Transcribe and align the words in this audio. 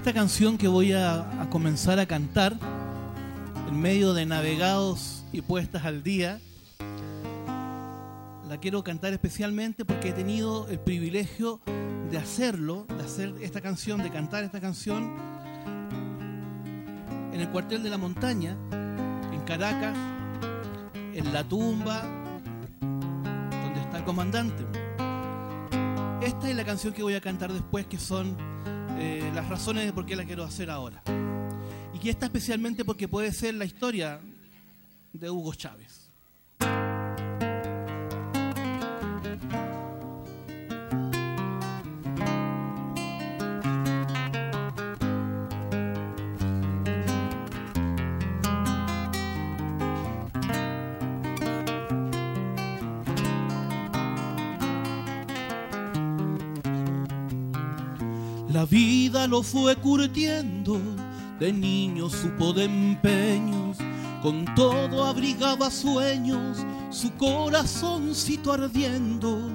Esta 0.00 0.14
canción 0.14 0.56
que 0.56 0.66
voy 0.66 0.94
a, 0.94 1.46
comenzar 1.50 1.98
a 1.98 2.06
cantar 2.06 2.56
en 3.68 3.78
medio 3.78 4.14
de 4.14 4.24
navegados 4.24 5.26
y 5.30 5.42
puestas 5.42 5.84
al 5.84 6.02
día, 6.02 6.40
la 8.48 8.56
quiero 8.62 8.82
cantar 8.82 9.12
especialmente 9.12 9.84
porque 9.84 10.08
he 10.08 10.12
tenido 10.14 10.66
el 10.68 10.80
privilegio 10.80 11.60
de 12.10 12.16
hacerlo, 12.16 12.86
de 12.88 13.04
hacer 13.04 13.34
esta 13.42 13.60
canción, 13.60 14.02
de 14.02 14.08
cantar 14.08 14.42
esta 14.42 14.58
canción 14.58 15.12
en 17.34 17.38
el 17.38 17.50
cuartel 17.50 17.82
de 17.82 17.90
la 17.90 17.98
montaña, 17.98 18.56
en 18.70 19.40
Caracas, 19.42 19.94
en 21.12 21.30
la 21.30 21.44
tumba 21.44 22.00
donde 22.80 23.80
está 23.82 23.98
el 23.98 24.04
comandante. 24.04 24.64
Esta 26.22 26.48
es 26.48 26.56
la 26.56 26.64
canción 26.64 26.94
que 26.94 27.02
voy 27.02 27.16
a 27.16 27.20
cantar 27.20 27.52
después, 27.52 27.84
que 27.84 27.98
son 27.98 28.49
eh, 29.02 29.30
las 29.34 29.48
razones 29.48 29.86
de 29.86 29.92
por 29.94 30.04
qué 30.04 30.14
la 30.14 30.26
quiero 30.26 30.44
hacer 30.44 30.68
ahora. 30.68 31.02
Y 31.94 31.98
que 31.98 32.10
está 32.10 32.26
especialmente 32.26 32.84
porque 32.84 33.08
puede 33.08 33.32
ser 33.32 33.54
la 33.54 33.64
historia 33.64 34.20
de 35.14 35.30
Hugo 35.30 35.54
Chávez. 35.54 36.09
Fue 59.42 59.76
curtiendo, 59.76 60.78
de 61.38 61.52
niño 61.52 62.08
supo 62.10 62.52
de 62.52 62.64
empeños, 62.64 63.78
con 64.22 64.44
todo 64.54 65.04
abrigaba 65.04 65.70
sueños, 65.70 66.58
su 66.90 67.12
corazoncito 67.14 68.52
ardiendo, 68.52 69.50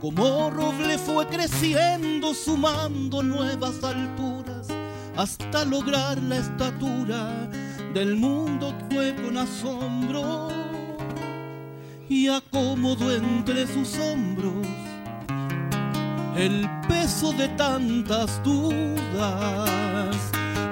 como 0.00 0.50
roble 0.50 0.98
fue 0.98 1.26
creciendo, 1.26 2.34
sumando 2.34 3.22
nuevas 3.22 3.82
alturas, 3.82 4.68
hasta 5.16 5.64
lograr 5.64 6.18
la 6.22 6.38
estatura 6.38 7.48
del 7.94 8.16
mundo 8.16 8.74
fue 8.90 9.14
con 9.16 9.36
asombro, 9.36 10.48
y 12.08 12.28
acomodó 12.28 13.12
entre 13.12 13.66
sus 13.66 13.98
hombros 13.98 14.66
el 16.36 16.68
peso 16.86 17.32
de 17.32 17.48
tantas 17.48 18.42
dudas 18.42 20.16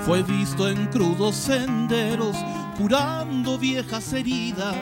fue 0.04 0.22
visto 0.22 0.68
en 0.68 0.86
crudos 0.88 1.34
senderos, 1.34 2.36
curando 2.76 3.56
viejas 3.56 4.12
heridas, 4.12 4.76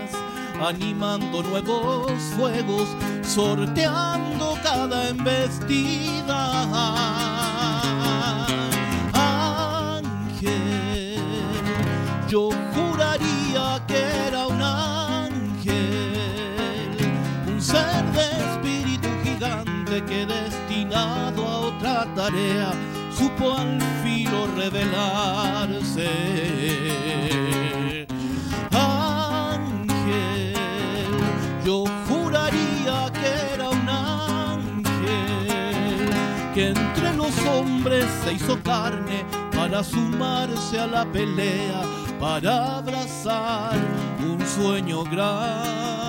animando 0.60 1.44
nuevos 1.44 2.10
fuegos, 2.36 2.88
sorteando 3.22 4.58
cada 4.64 5.10
embestida. 5.10 6.52
Ángel, 9.94 11.22
yo 12.28 12.50
juraría 12.74 13.80
que 13.86 14.00
era 14.26 14.48
un 14.48 14.60
ángel, 14.60 15.76
un 17.46 17.62
ser 17.62 18.04
de 18.12 18.22
espíritu 18.22 19.08
gigante 19.22 20.04
que 20.04 20.26
destinado 20.92 21.48
a 21.48 21.58
otra 21.60 22.06
tarea 22.14 22.72
supo 23.16 23.56
al 23.56 23.80
filo 24.02 24.46
revelarse. 24.56 26.08
Ángel, 28.70 30.54
yo 31.64 31.84
juraría 32.08 33.10
que 33.12 33.54
era 33.54 33.70
un 33.70 33.88
ángel 33.88 34.84
que 36.54 36.68
entre 36.68 37.14
los 37.14 37.38
hombres 37.46 38.04
se 38.24 38.34
hizo 38.34 38.62
carne 38.62 39.24
para 39.54 39.82
sumarse 39.82 40.78
a 40.78 40.86
la 40.86 41.04
pelea, 41.06 41.82
para 42.20 42.76
abrazar 42.78 43.78
un 44.20 44.46
sueño 44.46 45.04
grande. 45.04 46.02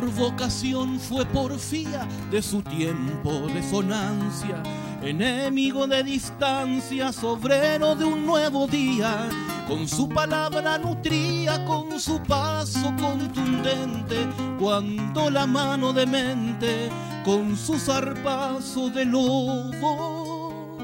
Por 0.00 0.14
vocación 0.14 0.98
fue 0.98 1.26
porfía 1.26 2.08
de 2.30 2.40
su 2.40 2.62
tiempo 2.62 3.32
de 3.48 3.62
sonancia, 3.62 4.62
enemigo 5.02 5.86
de 5.86 6.02
distancia, 6.02 7.12
sobrero 7.12 7.94
de 7.94 8.06
un 8.06 8.24
nuevo 8.24 8.66
día. 8.66 9.28
Con 9.68 9.86
su 9.86 10.08
palabra 10.08 10.78
nutría, 10.78 11.66
con 11.66 12.00
su 12.00 12.18
paso 12.22 12.94
contundente, 12.98 14.26
cuando 14.58 15.28
la 15.28 15.46
mano 15.46 15.92
de 15.92 16.06
mente, 16.06 16.88
con 17.22 17.54
su 17.54 17.78
zarpazo 17.78 18.88
de 18.88 19.04
lobo, 19.04 20.78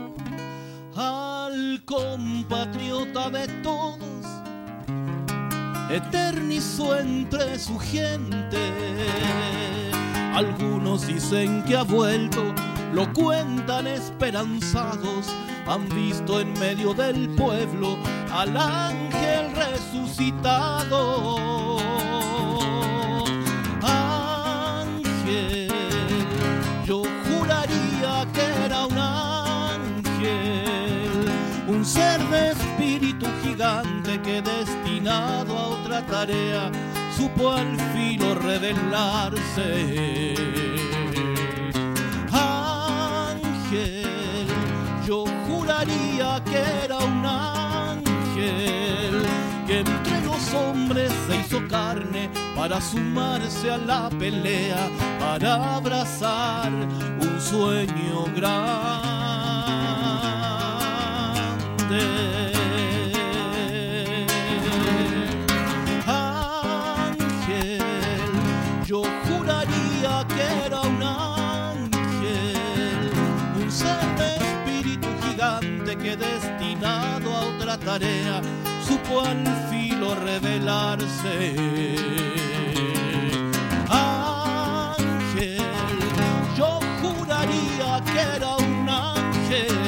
al 0.94 1.82
compatriota 1.86 3.30
de 3.30 3.48
todos 3.62 3.85
eternizó 5.90 6.98
entre 6.98 7.58
su 7.58 7.78
gente. 7.78 8.72
Algunos 10.34 11.06
dicen 11.06 11.62
que 11.64 11.76
ha 11.76 11.82
vuelto, 11.82 12.42
lo 12.92 13.10
cuentan 13.12 13.86
esperanzados, 13.86 15.34
han 15.66 15.88
visto 15.88 16.40
en 16.40 16.52
medio 16.54 16.92
del 16.92 17.30
pueblo 17.30 17.96
al 18.30 18.56
ángel 18.56 19.52
resucitado. 19.54 20.96
Que 33.56 34.42
destinado 34.42 35.56
a 35.56 35.68
otra 35.68 36.02
tarea 36.02 36.70
supo 37.16 37.52
al 37.52 37.78
filo 37.94 38.34
revelarse. 38.34 40.34
Ángel, 42.32 44.46
yo 45.06 45.24
juraría 45.46 46.42
que 46.44 46.58
era 46.84 46.98
un 46.98 47.24
ángel 47.24 49.22
que 49.66 49.80
entre 49.80 50.20
los 50.20 50.52
hombres 50.52 51.10
se 51.26 51.38
hizo 51.38 51.66
carne 51.66 52.28
para 52.54 52.78
sumarse 52.78 53.70
a 53.70 53.78
la 53.78 54.10
pelea, 54.10 54.90
para 55.18 55.76
abrazar 55.76 56.70
un 56.72 57.40
sueño 57.40 58.26
grande. 58.34 59.35
Tarea 77.98 78.40
supo 78.86 79.20
al 79.20 79.44
filo 79.70 80.14
revelarse. 80.14 81.56
Ángel, 83.88 85.58
yo 86.56 86.80
juraría 87.00 88.02
que 88.12 88.20
era 88.36 88.56
un 88.56 88.88
ángel 88.88 89.78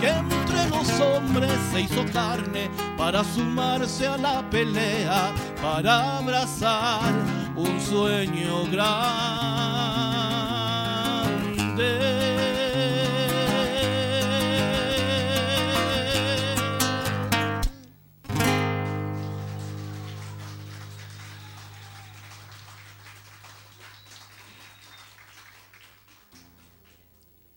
que 0.00 0.08
entre 0.08 0.68
los 0.68 0.88
hombres 1.00 1.58
se 1.72 1.80
hizo 1.82 2.04
carne 2.12 2.70
para 2.96 3.24
sumarse 3.24 4.06
a 4.06 4.16
la 4.16 4.48
pelea, 4.48 5.32
para 5.60 6.18
abrazar 6.18 7.12
un 7.56 7.80
sueño 7.80 8.64
grande. 8.70 9.06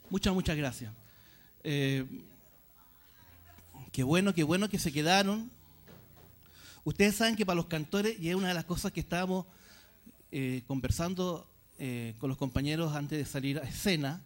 Muchas, 0.09 0.33
muchas 0.33 0.57
gracias. 0.57 0.91
Eh, 1.63 2.03
qué 3.91 4.01
bueno, 4.01 4.33
qué 4.33 4.43
bueno 4.43 4.67
que 4.67 4.79
se 4.79 4.91
quedaron. 4.91 5.51
Ustedes 6.83 7.15
saben 7.15 7.35
que 7.35 7.45
para 7.45 7.57
los 7.57 7.67
cantores, 7.67 8.19
y 8.19 8.29
es 8.29 8.35
una 8.35 8.47
de 8.47 8.55
las 8.55 8.65
cosas 8.65 8.91
que 8.91 9.01
estábamos 9.01 9.45
eh, 10.31 10.63
conversando 10.65 11.47
eh, 11.77 12.15
con 12.17 12.27
los 12.29 12.39
compañeros 12.39 12.95
antes 12.95 13.19
de 13.19 13.25
salir 13.25 13.59
a 13.59 13.63
escena, 13.63 14.19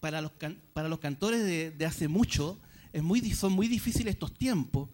para 0.00 0.20
los, 0.20 0.32
para 0.72 0.88
los 0.88 0.98
cantores 0.98 1.44
de, 1.44 1.86
hace 1.86 2.08
mucho 2.08 2.58
es 2.92 3.02
muy, 3.02 3.20
son 3.32 3.52
muy 3.52 3.68
difíciles 3.68 4.14
estos 4.14 4.34
tiempos, 4.34 4.88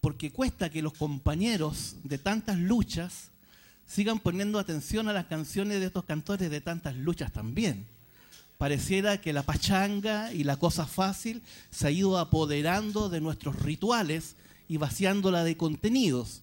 porque 0.00 0.32
cuesta 0.32 0.68
que 0.68 0.82
los 0.82 0.94
compañeros 0.94 1.96
de 2.02 2.18
tantas 2.18 2.58
luchas 2.58 3.30
sigan 3.86 4.18
poniendo 4.18 4.58
atención 4.58 5.08
a 5.08 5.12
las 5.12 5.26
canciones 5.26 5.78
de 5.78 5.86
estos 5.86 6.04
cantores 6.04 6.50
de 6.50 6.60
tantas 6.60 6.96
luchas 6.96 7.32
también. 7.32 7.93
Pareciera 8.58 9.20
que 9.20 9.32
la 9.32 9.42
pachanga 9.42 10.32
y 10.32 10.44
la 10.44 10.56
cosa 10.56 10.86
fácil 10.86 11.42
se 11.70 11.86
ha 11.86 11.90
ido 11.90 12.18
apoderando 12.18 13.08
de 13.08 13.20
nuestros 13.20 13.60
rituales 13.62 14.36
y 14.68 14.76
vaciándola 14.76 15.44
de 15.44 15.56
contenidos. 15.56 16.42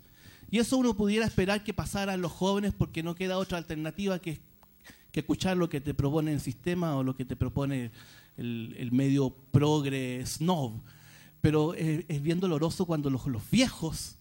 Y 0.49 0.59
eso 0.59 0.77
uno 0.77 0.93
pudiera 0.95 1.25
esperar 1.25 1.63
que 1.63 1.73
pasara 1.73 2.13
en 2.13 2.21
los 2.21 2.31
jóvenes 2.31 2.73
porque 2.77 3.03
no 3.03 3.15
queda 3.15 3.37
otra 3.37 3.57
alternativa 3.57 4.19
que, 4.19 4.39
que 5.11 5.21
escuchar 5.21 5.55
lo 5.55 5.69
que 5.69 5.79
te 5.79 5.93
propone 5.93 6.33
el 6.33 6.41
sistema 6.41 6.95
o 6.97 7.03
lo 7.03 7.15
que 7.15 7.23
te 7.23 7.37
propone 7.37 7.91
el, 8.37 8.89
medio 8.91 9.33
progre 9.51 10.25
snob. 10.25 10.73
Pero 11.39 11.73
es, 11.73 12.21
bien 12.21 12.39
doloroso 12.39 12.85
cuando 12.85 13.09
los, 13.09 13.25
los 13.27 13.49
viejos 13.49 14.15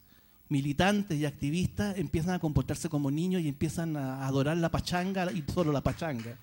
militantes 0.49 1.19
y 1.19 1.27
activistas 1.27 1.97
empiezan 1.99 2.35
a 2.35 2.39
comportarse 2.39 2.89
como 2.89 3.11
niños 3.11 3.43
y 3.43 3.49
empiezan 3.49 3.97
a 3.97 4.27
adorar 4.27 4.57
la 4.57 4.71
pachanga 4.71 5.31
y 5.33 5.45
solo 5.53 5.73
la 5.73 5.81
pachanga. 5.81 6.37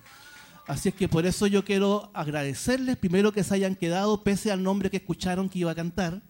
Así 0.67 0.89
es 0.89 0.95
que 0.95 1.07
por 1.07 1.25
eso 1.25 1.47
yo 1.47 1.63
quiero 1.63 2.11
agradecerles 2.13 2.97
primero 2.97 3.31
que 3.31 3.41
se 3.41 3.55
hayan 3.55 3.73
quedado 3.73 4.21
pese 4.21 4.51
al 4.51 4.61
nombre 4.61 4.89
que 4.89 4.97
escucharon 4.97 5.47
que 5.47 5.59
iba 5.59 5.71
a 5.71 5.75
cantar. 5.75 6.21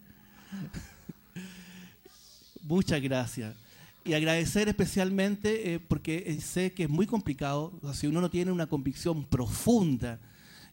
Muchas 2.62 3.02
gracias. 3.02 3.56
Y 4.04 4.14
agradecer 4.14 4.68
especialmente 4.68 5.74
eh, 5.74 5.80
porque 5.80 6.38
sé 6.40 6.72
que 6.72 6.84
es 6.84 6.88
muy 6.88 7.04
complicado, 7.04 7.72
si 7.92 8.06
uno 8.06 8.20
no 8.20 8.30
tiene 8.30 8.52
una 8.52 8.68
convicción 8.68 9.24
profunda 9.24 10.20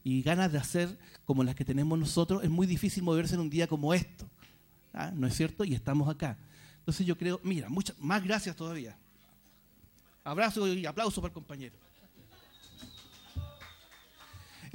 y 0.04 0.22
ganas 0.22 0.52
de 0.52 0.60
hacer 0.60 0.96
como 1.26 1.44
las 1.44 1.56
que 1.56 1.66
tenemos 1.66 1.98
nosotros, 1.98 2.44
es 2.44 2.50
muy 2.52 2.68
difícil 2.68 3.02
moverse 3.02 3.34
en 3.34 3.42
un 3.42 3.50
día 3.50 3.66
como 3.66 3.96
esto. 3.96 4.30
¿ah? 4.94 5.12
¿No 5.12 5.26
es 5.26 5.36
cierto? 5.36 5.64
Y 5.64 5.74
estamos 5.74 6.08
acá. 6.08 6.38
Entonces 6.78 7.04
yo 7.04 7.18
creo, 7.18 7.40
mira, 7.44 7.68
muchas 7.68 7.98
más 7.98 8.24
gracias 8.24 8.56
todavía. 8.56 8.96
Abrazo 10.24 10.68
y 10.68 10.86
aplauso 10.86 11.20
para 11.20 11.32
el 11.32 11.34
compañero. 11.34 11.74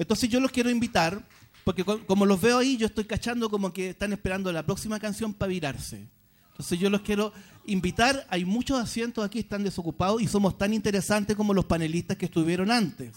Entonces 0.01 0.31
yo 0.31 0.41
los 0.41 0.51
quiero 0.51 0.71
invitar, 0.71 1.23
porque 1.63 1.85
como 1.85 2.25
los 2.25 2.41
veo 2.41 2.57
ahí, 2.57 2.79
yo 2.79 2.87
estoy 2.87 3.05
cachando 3.05 3.51
como 3.51 3.71
que 3.71 3.91
están 3.91 4.15
esperando 4.15 4.51
la 4.51 4.65
próxima 4.65 4.99
canción 4.99 5.35
para 5.35 5.51
virarse. 5.51 6.09
Entonces 6.53 6.79
yo 6.79 6.89
los 6.89 7.03
quiero 7.03 7.35
invitar, 7.67 8.27
hay 8.31 8.47
muchos 8.47 8.81
asientos 8.81 9.23
aquí, 9.23 9.41
están 9.41 9.63
desocupados 9.63 10.23
y 10.23 10.27
somos 10.27 10.57
tan 10.57 10.73
interesantes 10.73 11.37
como 11.37 11.53
los 11.53 11.67
panelistas 11.67 12.17
que 12.17 12.25
estuvieron 12.25 12.71
antes. 12.71 13.15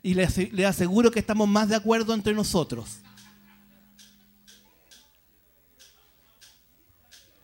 Y 0.00 0.14
les, 0.14 0.38
aseguro 0.64 1.10
que 1.10 1.18
estamos 1.18 1.48
más 1.48 1.68
de 1.68 1.74
acuerdo 1.74 2.14
entre 2.14 2.34
nosotros. 2.34 3.00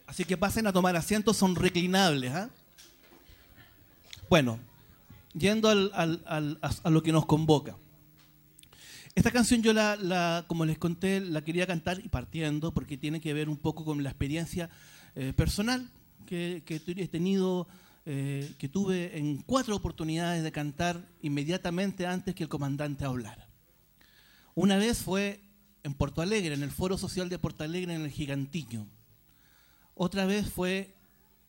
Así 0.07 0.25
que 0.25 0.37
pasen 0.37 0.69
a 0.69 0.73
tomar 0.73 0.95
asientos, 0.95 1.37
son 1.37 1.57
reclinables. 1.57 2.33
¿ah? 2.33 2.49
Bueno, 4.31 4.61
yendo 5.37 5.69
a 5.69 6.91
lo 6.91 7.03
que 7.03 7.11
nos 7.11 7.27
convoca. 7.27 7.77
Esta 9.15 9.31
canción 9.31 9.63
yo 9.63 9.73
la, 9.73 10.45
como 10.49 10.65
les 10.65 10.77
conté, 10.77 11.21
la 11.21 11.45
quería 11.45 11.67
cantar 11.67 12.01
y 12.05 12.09
partiendo 12.09 12.75
porque 12.75 12.97
tiene 12.97 13.21
que 13.21 13.33
ver 13.33 13.49
un 13.49 13.57
poco 13.57 13.85
con 13.85 14.03
la 14.03 14.11
experiencia 14.11 14.71
eh, 15.15 15.33
personal 15.33 15.89
que, 16.27 16.65
he 16.67 17.09
tenido, 17.09 17.69
eh, 18.07 18.53
que 18.59 18.69
tuve 18.69 19.17
en 19.17 19.37
cuatro 19.43 19.77
oportunidades 19.77 20.43
de 20.43 20.51
cantar 20.51 21.01
inmediatamente 21.23 22.07
antes 22.07 22.35
que 22.35 22.43
el 22.43 22.49
comandante 22.49 23.05
hablara. 23.05 23.47
Una 24.57 24.79
vez 24.79 24.99
fue 24.99 25.41
en 25.85 25.95
Porto 25.95 26.21
Alegre, 26.21 26.55
en 26.55 26.65
el 26.65 26.73
Foro 26.73 26.99
Social 26.99 27.29
de 27.29 27.39
Porto 27.39 27.63
Alegre, 27.63 27.95
en 27.95 28.03
el 28.03 28.11
Gigantiño. 28.11 28.89
Otra 29.95 30.27
vez 30.27 30.51
fue 30.51 30.93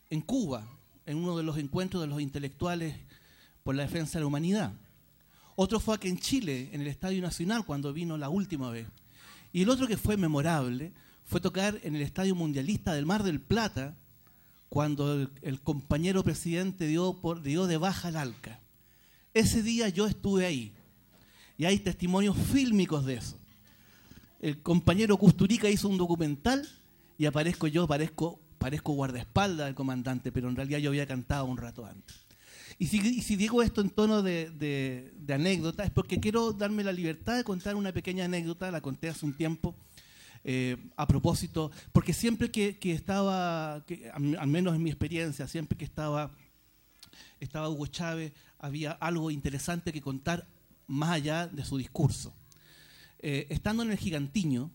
en 0.08 0.20
Cuba, 0.20 0.68
en 1.04 1.16
uno 1.16 1.36
de 1.36 1.42
los 1.42 1.58
encuentros 1.58 2.00
de 2.00 2.08
los 2.08 2.20
intelectuales 2.20 2.94
por 3.64 3.74
la 3.74 3.82
defensa 3.82 4.18
de 4.18 4.20
la 4.20 4.26
humanidad. 4.28 4.72
Otro 5.56 5.80
fue 5.80 5.96
aquí 5.96 6.08
en 6.08 6.18
Chile, 6.18 6.68
en 6.72 6.82
el 6.82 6.86
Estadio 6.86 7.20
Nacional, 7.22 7.64
cuando 7.64 7.92
vino 7.94 8.18
la 8.18 8.28
última 8.28 8.70
vez. 8.70 8.86
Y 9.52 9.62
el 9.62 9.70
otro 9.70 9.86
que 9.86 9.96
fue 9.96 10.18
memorable 10.18 10.92
fue 11.24 11.40
tocar 11.40 11.80
en 11.82 11.96
el 11.96 12.02
Estadio 12.02 12.34
Mundialista 12.34 12.92
del 12.92 13.06
Mar 13.06 13.22
del 13.22 13.40
Plata, 13.40 13.96
cuando 14.68 15.28
el, 15.40 15.60
compañero 15.62 16.22
presidente 16.22 16.86
dio, 16.86 17.14
por, 17.14 17.40
de 17.40 17.76
baja 17.78 18.08
al 18.08 18.16
ALCA. 18.16 18.60
Ese 19.32 19.62
día 19.62 19.88
yo 19.88 20.06
estuve 20.06 20.44
ahí. 20.44 20.72
Y 21.56 21.64
hay 21.64 21.78
testimonios 21.78 22.36
fílmicos 22.36 23.06
de 23.06 23.14
eso. 23.14 23.38
El 24.40 24.60
compañero 24.60 25.16
Custurica 25.16 25.70
hizo 25.70 25.88
un 25.88 25.96
documental 25.96 26.68
y 27.16 27.24
aparezco 27.24 27.66
yo, 27.66 27.86
parezco, 27.86 28.38
parezco 28.58 28.92
guardaespaldas 28.92 29.66
del 29.66 29.74
comandante, 29.74 30.30
pero 30.30 30.50
en 30.50 30.56
realidad 30.56 30.80
yo 30.80 30.90
había 30.90 31.06
cantado 31.06 31.46
un 31.46 31.56
rato 31.56 31.86
antes. 31.86 32.25
Y 32.78 32.86
si, 32.86 33.36
digo 33.36 33.62
esto 33.62 33.80
en 33.80 33.90
tono 33.90 34.22
de, 34.22 35.12
anécdota, 35.28 35.84
es 35.84 35.90
porque 35.90 36.20
quiero 36.20 36.52
darme 36.52 36.84
la 36.84 36.92
libertad 36.92 37.36
de 37.36 37.44
contar 37.44 37.76
una 37.76 37.92
pequeña 37.92 38.24
anécdota, 38.24 38.70
la 38.70 38.80
conté 38.80 39.08
hace 39.08 39.24
un 39.24 39.34
tiempo, 39.34 39.74
eh, 40.44 40.76
a 40.96 41.06
propósito, 41.06 41.70
porque 41.92 42.12
siempre 42.12 42.50
que, 42.50 42.78
estaba, 42.82 43.76
al 43.76 44.46
menos 44.46 44.74
en 44.74 44.82
mi 44.82 44.90
experiencia, 44.90 45.48
siempre 45.48 45.76
que 45.76 45.84
estaba, 45.84 46.30
estaba 47.40 47.68
Hugo 47.68 47.86
Chávez, 47.86 48.32
había 48.58 48.92
algo 48.92 49.30
interesante 49.30 49.92
que 49.92 50.00
contar 50.00 50.46
más 50.86 51.10
allá 51.10 51.46
de 51.46 51.64
su 51.64 51.78
discurso. 51.78 52.32
Eh, 53.18 53.46
estando 53.50 53.82
en 53.82 53.90
el 53.90 53.98
Gigantiño, 53.98 54.70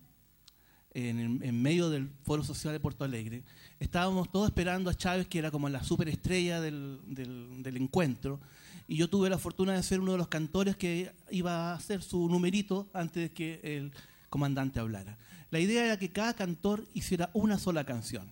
en, 0.94 1.62
medio 1.62 1.90
del 1.90 2.10
Foro 2.24 2.44
Social 2.44 2.74
de 2.74 2.80
Porto 2.80 3.04
Alegre, 3.04 3.44
estábamos 3.80 4.32
todos 4.32 4.48
esperando 4.48 4.90
a 4.90 4.94
Chávez, 4.94 5.28
que 5.28 5.40
era 5.40 5.52
como 5.52 5.70
la 5.70 5.84
superestrella 5.84 6.60
del, 6.60 7.00
del, 7.08 7.78
encuentro, 7.78 8.40
y 8.88 8.98
yo 8.98 9.10
tuve 9.10 9.30
la 9.30 9.38
fortuna 9.38 9.74
de 9.74 9.84
ser 9.84 10.02
uno 10.02 10.14
de 10.14 10.18
los 10.18 10.28
cantores 10.28 10.76
que 10.76 11.12
iba 11.30 11.72
a 11.72 11.76
hacer 11.76 12.02
su 12.02 12.28
numerito 12.28 12.90
antes 12.94 13.30
de 13.30 13.34
que 13.34 13.60
el 13.64 13.92
comandante 14.30 14.80
hablara. 14.80 15.18
La 15.50 15.60
idea 15.60 15.86
era 15.86 15.98
que 15.98 16.10
cada 16.10 16.34
cantor 16.34 16.86
hiciera 16.94 17.30
una 17.34 17.58
sola 17.58 17.86
canción. 17.86 18.32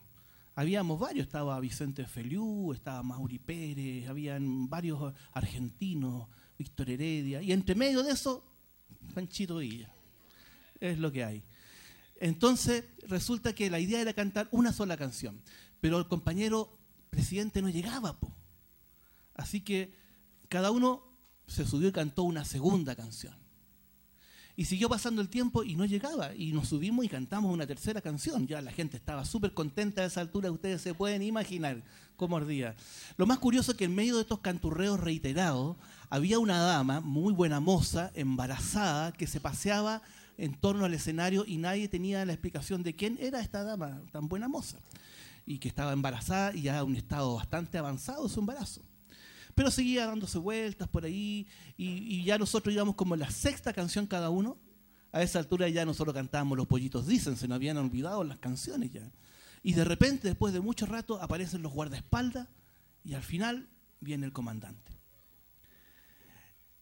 Habíamos 0.55 0.99
varios, 0.99 1.27
estaba 1.27 1.57
Vicente 1.61 2.05
Feliú, 2.05 2.73
estaba 2.73 3.01
Mauri 3.03 3.39
Pérez, 3.39 4.09
habían 4.09 4.69
varios 4.69 5.13
argentinos, 5.31 6.27
Víctor 6.57 6.89
Heredia, 6.89 7.41
y 7.41 7.53
entre 7.53 7.75
medio 7.75 8.03
de 8.03 8.11
eso, 8.11 8.43
Panchito 9.13 9.57
Villa. 9.57 9.89
Es 10.81 10.97
lo 10.97 11.11
que 11.11 11.23
hay. 11.23 11.43
Entonces 12.19 12.85
resulta 13.07 13.53
que 13.53 13.69
la 13.69 13.79
idea 13.79 14.01
era 14.01 14.13
cantar 14.13 14.47
una 14.51 14.73
sola 14.73 14.97
canción, 14.97 15.41
pero 15.81 15.97
el 15.97 16.07
compañero 16.07 16.77
presidente 17.09 17.61
no 17.61 17.69
llegaba. 17.69 18.17
Así 19.33 19.61
que 19.61 19.93
cada 20.49 20.71
uno 20.71 21.03
se 21.47 21.65
subió 21.65 21.89
y 21.89 21.93
cantó 21.93 22.23
una 22.23 22.45
segunda 22.45 22.95
canción. 22.95 23.33
Y 24.59 24.65
siguió 24.65 24.89
pasando 24.89 25.21
el 25.21 25.29
tiempo 25.29 25.63
y 25.63 25.75
no 25.75 25.85
llegaba. 25.85 26.35
Y 26.35 26.51
nos 26.51 26.67
subimos 26.67 27.05
y 27.05 27.07
cantamos 27.07 27.53
una 27.53 27.65
tercera 27.65 28.01
canción. 28.01 28.45
Ya 28.45 28.61
la 28.61 28.73
gente 28.73 28.97
estaba 28.97 29.23
súper 29.23 29.53
contenta 29.53 30.01
a 30.01 30.05
esa 30.05 30.19
altura. 30.19 30.51
Ustedes 30.51 30.81
se 30.81 30.93
pueden 30.93 31.21
imaginar 31.21 31.81
cómo 32.17 32.35
ardía. 32.35 32.75
Lo 33.15 33.25
más 33.25 33.39
curioso 33.39 33.71
es 33.71 33.77
que 33.77 33.85
en 33.85 33.95
medio 33.95 34.17
de 34.17 34.23
estos 34.23 34.39
canturreos 34.39 34.99
reiterados 34.99 35.77
había 36.09 36.39
una 36.39 36.59
dama, 36.59 36.99
muy 36.99 37.31
buena 37.31 37.61
moza, 37.61 38.11
embarazada, 38.15 39.13
que 39.13 39.27
se 39.27 39.39
paseaba 39.39 40.01
en 40.39 40.55
torno 40.55 40.86
al 40.86 40.93
escenario 40.93 41.43
y 41.46 41.58
nadie 41.58 41.89
tenía 41.89 42.25
la 42.25 42.31
explicación 42.31 42.81
de 42.81 42.96
quién 42.96 43.17
era 43.19 43.41
esta 43.41 43.63
dama 43.63 44.01
tan 44.12 44.29
buena 44.29 44.48
moza 44.48 44.77
y 45.46 45.60
que 45.60 45.67
estaba 45.67 45.91
embarazada 45.91 46.55
y 46.55 46.63
ya 46.63 46.84
un 46.84 46.96
estado 46.96 47.36
bastante 47.36 47.77
avanzado 47.77 48.24
de 48.24 48.29
su 48.29 48.39
embarazo. 48.39 48.81
Pero 49.53 49.69
seguía 49.69 50.05
dándose 50.05 50.38
vueltas 50.38 50.88
por 50.88 51.03
ahí 51.03 51.46
y, 51.75 52.24
ya 52.24 52.38
nosotros 52.38 52.74
íbamos 52.74 52.96
como 52.96 53.15
la 53.15 53.29
sexta 53.29 53.74
canción 53.74 54.08
cada 54.08 54.29
uno. 54.29 54.58
A 55.12 55.24
esa 55.24 55.39
altura 55.39 55.67
ya 55.67 55.86
nosotros 55.86 56.13
cantábamos 56.13 56.55
Los 56.55 56.67
Pollitos 56.67 57.08
Dicen, 57.08 57.36
se 57.36 57.48
nos 57.48 57.55
habían 57.55 57.77
olvidado 57.77 58.24
las 58.24 58.38
canciones 58.38 58.91
ya. 58.93 59.12
Y 59.63 59.74
de 59.74 59.84
repente, 59.84 60.27
después 60.27 60.53
de 60.53 60.62
mucho 60.62 60.86
rato, 60.86 61.22
aparecen 61.22 61.63
los 61.63 61.74
guardaespaldas 61.74 62.48
y 63.03 63.15
al 63.15 63.24
final 63.24 63.67
viene 64.00 64.27
el 64.27 64.31
comandante. 64.31 64.98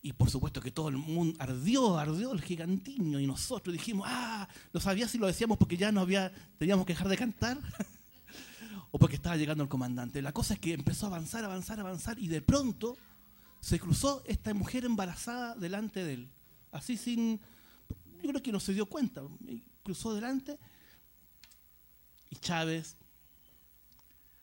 Y 0.01 0.13
por 0.13 0.30
supuesto 0.30 0.62
que 0.62 0.72
todo 0.72 0.89
el 0.89 0.98
mundo 0.98 1.36
ardió, 1.39 1.98
ardió 1.98 2.32
el 2.32 2.42
gigantiño. 2.42 3.20
Y 3.20 3.27
nosotros 3.27 3.74
dijimos, 3.74 4.08
ah, 4.10 4.48
no 4.74 4.80
sabía 4.80 5.08
si 5.08 5.18
lo 5.18 5.27
decíamos 5.27 5.58
porque 5.58 5.77
ya 5.77 5.92
no 5.92 6.01
había, 6.01 6.32
teníamos 6.58 6.86
que 6.86 6.94
dejar 6.94 7.10
de 7.10 7.18
cantar. 7.18 7.60
o 8.92 9.00
porque 9.00 9.16
estaba 9.16 9.36
llegando 9.36 9.63
el 9.63 9.70
comandante. 9.70 10.22
La 10.22 10.32
cosa 10.32 10.54
es 10.54 10.60
que 10.60 10.74
empezó 10.74 11.08
a 11.08 11.10
avanzar, 11.10 11.44
avanzar, 11.44 11.80
avanzar. 11.80 12.20
Y 12.20 12.27
de 12.27 12.42
pronto 12.42 12.96
se 13.60 13.80
cruzó 13.80 14.24
esta 14.25 14.54
mujer 14.54 14.86
embarazada 14.86 15.56
delante 15.56 16.04
de 16.04 16.13
él, 16.13 16.30
así 16.72 16.98
sin... 16.98 17.39
Yo 18.24 18.30
creo 18.30 18.42
que 18.42 18.51
no 18.51 18.60
se 18.60 18.74
dio 18.74 18.88
cuenta, 18.88 19.22
cruzó 19.84 20.13
delante 20.13 20.58
y 22.30 22.36
Chávez, 22.38 22.98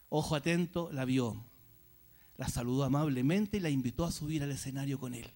ojo 0.08 0.36
atento, 0.36 0.90
la 0.92 1.04
vio, 1.04 1.42
la 2.36 2.48
saludó 2.48 2.84
amablemente 2.84 3.56
y 3.56 3.60
la 3.60 3.70
invitó 3.70 4.04
a 4.04 4.12
subir 4.12 4.42
al 4.42 4.52
escenario 4.52 4.98
con 4.98 5.14
él. 5.14 5.28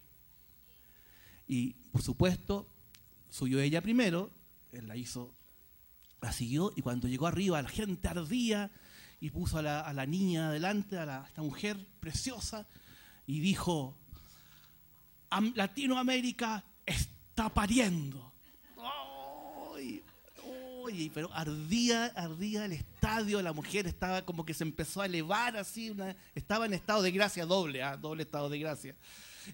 Y 1.49 1.71
por 1.91 2.03
supuesto, 2.03 2.69
subió 3.31 3.59
ella 3.59 3.81
primero, 3.81 4.29
él 4.71 4.87
la 4.87 4.95
hizo, 4.95 5.33
la 6.21 6.31
siguió 6.31 6.71
y 6.75 6.83
cuando 6.83 7.07
llegó 7.07 7.25
arriba 7.25 7.59
la 7.59 7.69
gente 7.69 8.07
ardía 8.07 8.69
y 9.19 9.31
puso 9.31 9.57
a 9.57 9.61
la, 9.61 10.05
niña 10.05 10.49
adelante, 10.49 10.97
a, 10.97 11.25
esta 11.27 11.41
mujer 11.41 11.83
preciosa, 11.99 12.67
y 13.27 13.39
dijo, 13.39 13.97
Latinoamérica 15.55 16.63
está 16.85 17.49
pariendo. 17.49 18.31
pero 21.13 21.33
ardía, 21.33 22.05
ardía 22.15 22.65
el 22.65 22.73
estadio, 22.73 23.41
la 23.41 23.53
mujer 23.53 23.87
estaba 23.87 24.23
como 24.23 24.45
que 24.45 24.53
se 24.53 24.63
empezó 24.63 25.01
a 25.01 25.07
elevar 25.07 25.57
así, 25.57 25.95
estaba 26.35 26.65
en 26.65 26.73
estado 26.73 27.01
de 27.01 27.11
gracia 27.11 27.45
doble, 27.45 27.83
¿ah? 27.83 27.97
doble 27.97 28.23
estado 28.23 28.49
de 28.49 28.59
gracia. 28.59 28.95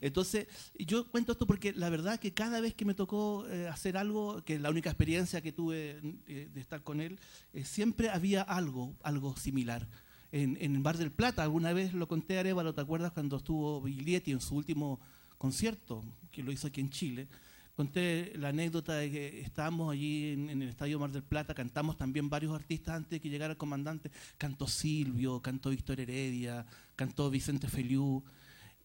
Entonces, 0.01 0.47
yo 0.77 1.09
cuento 1.09 1.31
esto 1.31 1.47
porque 1.47 1.73
la 1.73 1.89
verdad 1.89 2.19
que 2.19 2.33
cada 2.33 2.61
vez 2.61 2.73
que 2.73 2.85
me 2.85 2.93
tocó 2.93 3.47
eh, 3.47 3.67
hacer 3.67 3.97
algo, 3.97 4.43
que 4.43 4.59
la 4.59 4.69
única 4.69 4.89
experiencia 4.89 5.41
que 5.41 5.51
tuve 5.51 5.99
eh, 6.27 6.49
de 6.53 6.61
estar 6.61 6.81
con 6.81 7.01
él, 7.01 7.19
eh, 7.53 7.65
siempre 7.65 8.09
había 8.09 8.41
algo, 8.41 8.93
algo 9.03 9.35
similar. 9.35 9.87
En, 10.31 10.57
en 10.59 10.83
Bar 10.83 10.97
del 10.97 11.11
Plata, 11.11 11.43
alguna 11.43 11.71
vez 11.71 11.93
lo 11.93 12.07
conté 12.07 12.37
a 12.37 12.41
Arevalo, 12.41 12.73
¿te 12.73 12.81
acuerdas 12.81 13.11
cuando 13.13 13.37
estuvo 13.37 13.81
Biglietti 13.81 14.31
en 14.31 14.41
su 14.41 14.55
último 14.55 14.99
concierto, 15.37 16.03
que 16.31 16.43
lo 16.43 16.51
hizo 16.51 16.67
aquí 16.67 16.81
en 16.81 16.89
Chile? 16.89 17.27
Conté 17.75 18.33
la 18.37 18.49
anécdota 18.49 18.93
de 18.93 19.11
que 19.11 19.41
estábamos 19.41 19.91
allí 19.91 20.31
en, 20.31 20.49
en, 20.49 20.61
el 20.61 20.69
Estadio 20.69 20.97
Mar 20.97 21.11
del 21.11 21.23
Plata, 21.23 21.53
cantamos 21.53 21.97
también 21.97 22.29
varios 22.29 22.55
artistas 22.55 22.95
antes 22.95 23.11
de 23.11 23.19
que 23.19 23.29
llegara 23.29 23.51
el 23.51 23.57
comandante. 23.57 24.11
Cantó 24.37 24.65
Silvio, 24.67 25.41
cantó 25.41 25.71
Víctor 25.71 25.99
Heredia, 25.99 26.65
cantó 26.95 27.29
Vicente 27.29 27.67
Feliú 27.67 28.23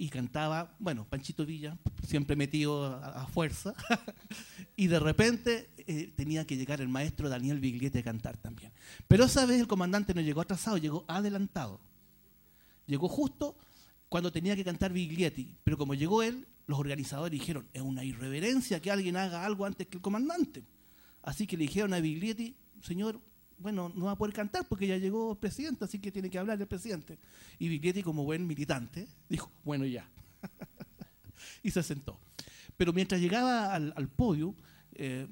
y 0.01 0.09
cantaba, 0.09 0.75
bueno, 0.79 1.05
Panchito 1.05 1.45
Villa, 1.45 1.77
siempre 2.09 2.35
metido 2.35 2.87
a, 2.87 3.27
fuerza, 3.27 3.75
y 4.75 4.87
de 4.87 4.99
repente 4.99 5.69
eh, 5.77 6.11
tenía 6.17 6.47
que 6.47 6.57
llegar 6.57 6.81
el 6.81 6.89
maestro 6.89 7.29
Daniel 7.29 7.61
Biglietti 7.61 7.99
a 7.99 8.03
cantar 8.03 8.39
también. 8.39 8.73
Pero 9.09 9.25
esa 9.25 9.45
vez 9.45 9.61
el 9.61 9.67
comandante 9.67 10.15
no 10.15 10.23
llegó 10.23 10.41
atrasado, 10.41 10.79
llegó 10.79 11.05
adelantado. 11.07 11.83
Llegó 12.87 13.09
justo 13.09 13.59
cuando 14.09 14.33
tenía 14.33 14.57
que 14.57 14.65
cantar 14.65 14.91
Biglietti, 14.91 15.55
pero 15.65 15.77
como 15.77 15.93
llegó 15.93 16.23
él, 16.23 16.49
los 16.67 16.79
organizadores 16.79 17.39
dijeron, 17.39 17.69
es 17.75 17.83
una 17.83 18.03
irreverencia 18.03 18.81
que 18.81 18.91
alguien 18.91 19.19
haga 19.19 19.45
algo 19.45 19.67
antes 19.67 19.87
que 19.87 19.99
el 19.99 20.03
comandante. 20.03 20.65
Así 21.23 21.47
que 21.47 21.59
le 21.59 21.65
dijeron 21.65 21.93
a 21.93 22.01
Biglietti, 22.01 22.57
señor, 22.81 23.21
bueno, 23.61 23.93
no 23.95 24.07
va 24.07 24.13
a 24.13 24.17
poder 24.17 24.35
cantar 24.35 24.67
porque 24.67 24.87
ya 24.87 24.97
llegó 24.97 25.33
el 25.33 25.39
presidente, 25.39 25.85
así 25.85 25.99
que 25.99 26.11
tiene 26.11 26.31
que 26.31 26.39
hablar 26.39 26.61
el 26.61 26.67
presidente. 26.67 27.19
Y 27.59 27.69
Viglietti, 27.69 28.03
como 28.03 28.25
buen 28.25 28.47
militante, 28.47 29.07
dijo, 29.29 29.51
bueno, 29.65 29.85
ya. 29.85 30.09
y 31.63 31.71
se 31.71 31.83
sentó. 31.83 32.19
Pero 32.77 32.93
mientras 32.93 33.21
llegaba 33.21 33.75
al, 33.75 34.09
podio, 34.09 34.55
eh, 34.95 35.29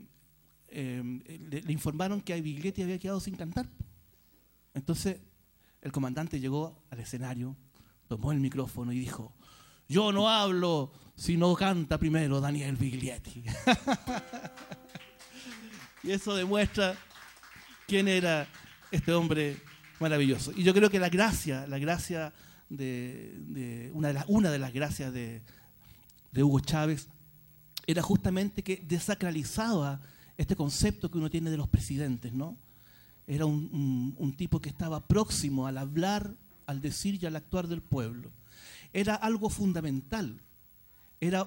eh, 0.69 1.63
le, 1.65 1.73
informaron 1.73 2.21
que 2.21 2.35
a 2.35 2.41
Viglietti 2.41 2.83
había 2.83 2.99
quedado 2.99 3.21
sin 3.21 3.37
cantar. 3.37 3.67
Entonces, 4.75 5.19
el 5.81 5.91
comandante 5.91 6.41
llegó 6.41 6.83
al 6.91 7.01
escenario, 7.01 7.57
tomó 8.07 8.33
el 8.33 8.41
micrófono 8.41 8.93
y 8.93 8.99
dijo, 8.99 9.35
yo 9.89 10.13
no 10.13 10.29
hablo 10.29 10.93
si 11.17 11.39
no 11.39 11.55
canta 11.55 11.99
primero 11.99 12.41
Daniel 12.41 12.77
Viglietti. 12.77 13.43
y 16.03 16.11
eso 16.11 16.37
demuestra 16.37 16.95
quién 17.89 18.07
era 18.07 18.47
este 18.93 19.13
hombre 19.13 19.57
maravilloso. 19.99 20.53
Y 20.55 20.63
yo 20.63 20.75
creo 20.75 20.91
que 20.91 21.01
la 21.01 21.09
gracia, 21.09 21.67
la 21.67 21.79
gracia 21.79 22.35
de, 22.69 23.91
una, 23.95 24.13
de 24.51 24.59
las, 24.59 24.73
gracias 24.75 25.13
de, 25.13 25.41
Hugo 26.37 26.61
Chávez 26.61 27.09
era 27.87 28.03
justamente 28.03 28.63
que 28.63 28.85
desacralizaba 28.87 30.01
este 30.37 30.55
concepto 30.55 31.11
que 31.11 31.17
uno 31.17 31.31
tiene 31.31 31.51
de 31.51 31.57
los 31.57 31.67
presidentes, 31.67 32.33
¿no? 32.35 32.57
Era 33.27 33.47
un, 33.47 34.35
tipo 34.37 34.61
que 34.61 34.69
estaba 34.69 35.01
próximo 35.01 35.67
al 35.67 35.79
hablar, 35.79 36.35
al 36.67 36.83
decir 36.83 37.19
y 37.21 37.27
al 37.27 37.37
actuar 37.37 37.69
del 37.69 37.81
pueblo. 37.81 38.31
Era 38.93 39.15
algo 39.15 39.49
fundamental. 39.49 40.39
Era, 41.23 41.47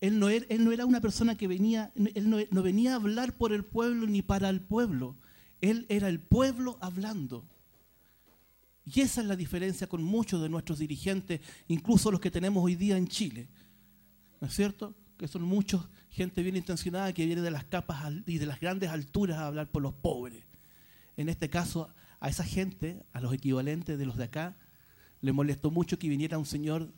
él, 0.00 0.18
no 0.18 0.28
no 0.30 0.72
era 0.72 0.86
una 0.86 1.02
persona 1.02 1.36
que 1.36 1.46
venía, 1.46 1.92
él 2.14 2.48
no 2.50 2.62
venía 2.62 2.92
a 2.92 2.96
hablar 2.96 3.34
por 3.34 3.52
el 3.52 3.62
pueblo 3.62 4.06
ni 4.06 4.22
para 4.22 4.48
el 4.48 4.62
pueblo 4.62 5.16
él 5.60 5.86
era 5.88 6.08
el 6.08 6.20
pueblo 6.20 6.78
hablando. 6.80 7.44
Y 8.84 9.00
esa 9.00 9.20
es 9.20 9.26
la 9.26 9.36
diferencia 9.36 9.86
con 9.86 10.02
muchos 10.02 10.42
de 10.42 10.48
nuestros 10.48 10.78
dirigentes, 10.78 11.40
incluso 11.68 12.10
los 12.10 12.20
que 12.20 12.30
tenemos 12.30 12.64
hoy 12.64 12.74
día 12.74 12.96
en 12.96 13.08
Chile. 13.08 13.48
¿No 14.40 14.48
es 14.48 14.54
cierto? 14.54 14.94
Que 15.16 15.28
son 15.28 15.42
muchos, 15.42 15.86
gente 16.08 16.42
bien 16.42 16.56
intencionada 16.56 17.12
que 17.12 17.26
viene 17.26 17.42
de 17.42 17.50
las 17.50 17.64
capas 17.64 18.12
y 18.26 18.38
de 18.38 18.46
las 18.46 18.58
grandes 18.58 18.90
alturas 18.90 19.38
a 19.38 19.46
hablar 19.46 19.70
por 19.70 19.82
los 19.82 19.92
pobres. 19.92 20.42
En 21.16 21.28
este 21.28 21.50
caso, 21.50 21.88
a 22.18 22.28
esa 22.28 22.44
gente, 22.44 23.02
a 23.12 23.20
los 23.20 23.32
equivalentes 23.32 23.98
de 23.98 24.06
los 24.06 24.16
de 24.16 24.24
acá, 24.24 24.56
le 25.20 25.32
molestó 25.32 25.70
mucho 25.70 25.98
que 25.98 26.08
viniera 26.08 26.38
un 26.38 26.46
señor 26.46 26.90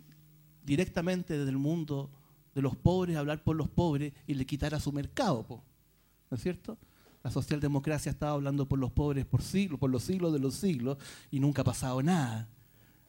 directamente 0.64 1.36
desde 1.36 1.50
el 1.50 1.58
mundo 1.58 2.10
de 2.54 2.62
los 2.62 2.76
pobres 2.76 3.16
a 3.16 3.20
hablar 3.20 3.42
por 3.42 3.56
los 3.56 3.68
pobres 3.68 4.12
y 4.26 4.34
le 4.34 4.46
quitara 4.46 4.78
su 4.78 4.92
mercado. 4.92 5.62
¿No 6.30 6.36
es 6.36 6.42
cierto? 6.42 6.78
La 7.22 7.30
socialdemocracia 7.30 8.10
estaba 8.10 8.32
hablando 8.32 8.66
por 8.66 8.78
los 8.78 8.90
pobres 8.90 9.24
por 9.24 9.42
siglos, 9.42 9.78
por 9.78 9.90
los 9.90 10.02
siglos 10.02 10.32
de 10.32 10.38
los 10.38 10.54
siglos, 10.54 10.98
y 11.30 11.40
nunca 11.40 11.62
ha 11.62 11.64
pasado 11.64 12.02
nada. 12.02 12.48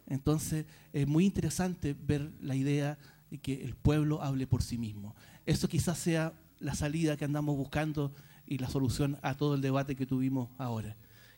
Entonces, 0.08 0.66
es 0.92 1.08
muy 1.08 1.26
interesante 1.26 1.96
ver 2.08 2.32
la 2.42 2.56
idea 2.56 2.98
de 3.32 3.38
que 3.40 3.64
el 3.64 3.76
pueblo 3.76 4.22
hable 4.22 4.46
por 4.46 4.62
sí 4.62 4.78
mismo. 4.78 5.16
Eso 5.46 5.68
quizás 5.68 5.98
sea 5.98 6.34
la 6.60 6.76
salida 6.76 7.18
que 7.18 7.26
andamos 7.26 7.58
buscando 7.58 8.12
y 8.46 8.58
la 8.58 8.70
solución 8.70 9.18
a 9.22 9.36
todo 9.36 9.56
el 9.56 9.62
debate 9.62 9.96
que 9.96 10.06
tuvimos 10.06 10.50
ahora. 10.58 10.96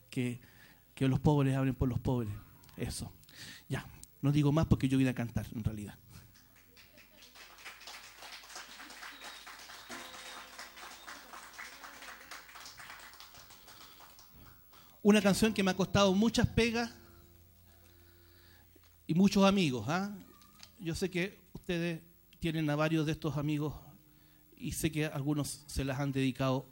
Que, 0.10 0.40
que 0.94 1.08
los 1.08 1.20
pobres 1.20 1.56
hablen 1.56 1.76
por 1.76 1.88
los 1.88 2.00
pobres. 2.00 2.34
Eso. 2.78 3.12
Ya, 3.70 3.86
no 4.22 4.32
digo 4.32 4.52
más 4.52 4.66
porque 4.66 4.90
yo 4.90 4.98
vine 4.98 5.12
a 5.12 5.16
cantar, 5.16 5.46
en 5.56 5.64
realidad. 5.64 5.96
Una 15.06 15.22
canción 15.22 15.54
que 15.54 15.62
me 15.62 15.70
ha 15.70 15.76
costado 15.76 16.16
muchas 16.16 16.48
pegas 16.48 16.92
y 19.06 19.14
muchos 19.14 19.44
amigos. 19.44 19.86
¿ah? 19.88 20.12
Yo 20.80 20.96
sé 20.96 21.12
que 21.12 21.44
ustedes 21.54 22.02
tienen 22.40 22.68
a 22.72 22.76
varios 22.76 23.06
de 23.06 23.12
estos 23.12 23.38
amigos 23.38 23.76
y 24.58 24.72
sé 24.72 24.92
que 24.92 25.06
algunos 25.06 25.64
se 25.68 25.86
las 25.86 26.00
han 26.00 26.12
dedicado. 26.12 26.66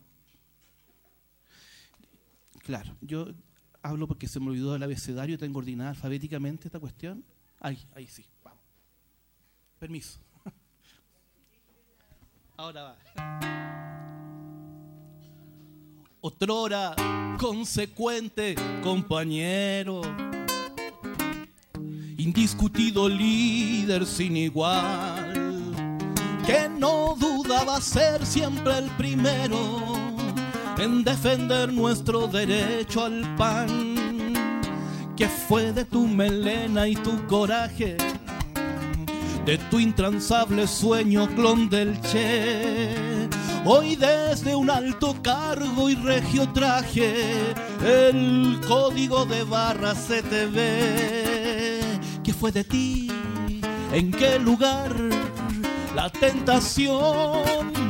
Claro, 2.64 2.98
yo 3.02 3.28
hablo 3.84 4.08
porque 4.08 4.28
se 4.28 4.40
me 4.40 4.48
olvidó 4.48 4.76
el 4.76 4.82
abecedario, 4.82 5.38
tengo 5.38 5.60
ordenada 5.60 5.92
alfabéticamente 5.92 6.70
esta 6.70 6.80
cuestión. 6.80 7.24
Ahí, 7.60 7.78
ahí 7.94 8.08
sí, 8.08 8.26
vamos. 8.44 8.64
Permiso. 9.78 10.20
Ahora 12.58 12.82
va 12.82 13.53
otrora 16.26 16.96
consecuente 17.38 18.56
compañero, 18.82 20.00
indiscutido 22.18 23.10
líder 23.10 24.06
sin 24.06 24.38
igual, 24.38 25.34
que 26.46 26.70
no 26.70 27.18
dudaba 27.20 27.82
ser 27.82 28.26
siempre 28.26 28.78
el 28.78 28.90
primero 28.92 29.84
en 30.78 31.04
defender 31.04 31.74
nuestro 31.74 32.30
derecho 32.30 33.04
al 33.04 33.36
pan, 33.36 34.34
que 35.18 35.28
fue 35.28 35.74
de 35.74 35.84
tu 35.84 36.08
melena 36.08 36.88
y 36.88 36.96
tu 36.96 37.28
coraje, 37.28 37.98
de 39.46 39.58
tu 39.70 39.78
intransable 39.78 40.68
sueño 40.68 41.28
clon 41.36 41.68
del 41.68 42.00
Che 42.00 43.23
Hoy 43.66 43.96
desde 43.96 44.54
un 44.56 44.70
alto 44.70 45.16
cargo 45.24 45.90
y 45.90 45.96
regio 45.96 46.50
traje, 46.50 47.54
el 47.82 48.60
código 48.68 49.26
de 49.26 49.46
barra 49.46 49.96
se 49.96 50.22
te 50.22 50.48
ve. 50.48 51.80
¿Qué 52.26 52.34
fue 52.34 52.52
de 52.52 52.66
ti? 52.66 53.10
¿En 53.94 54.12
qué 54.12 54.38
lugar? 54.38 54.94
La 55.96 56.10
tentación 56.10 57.42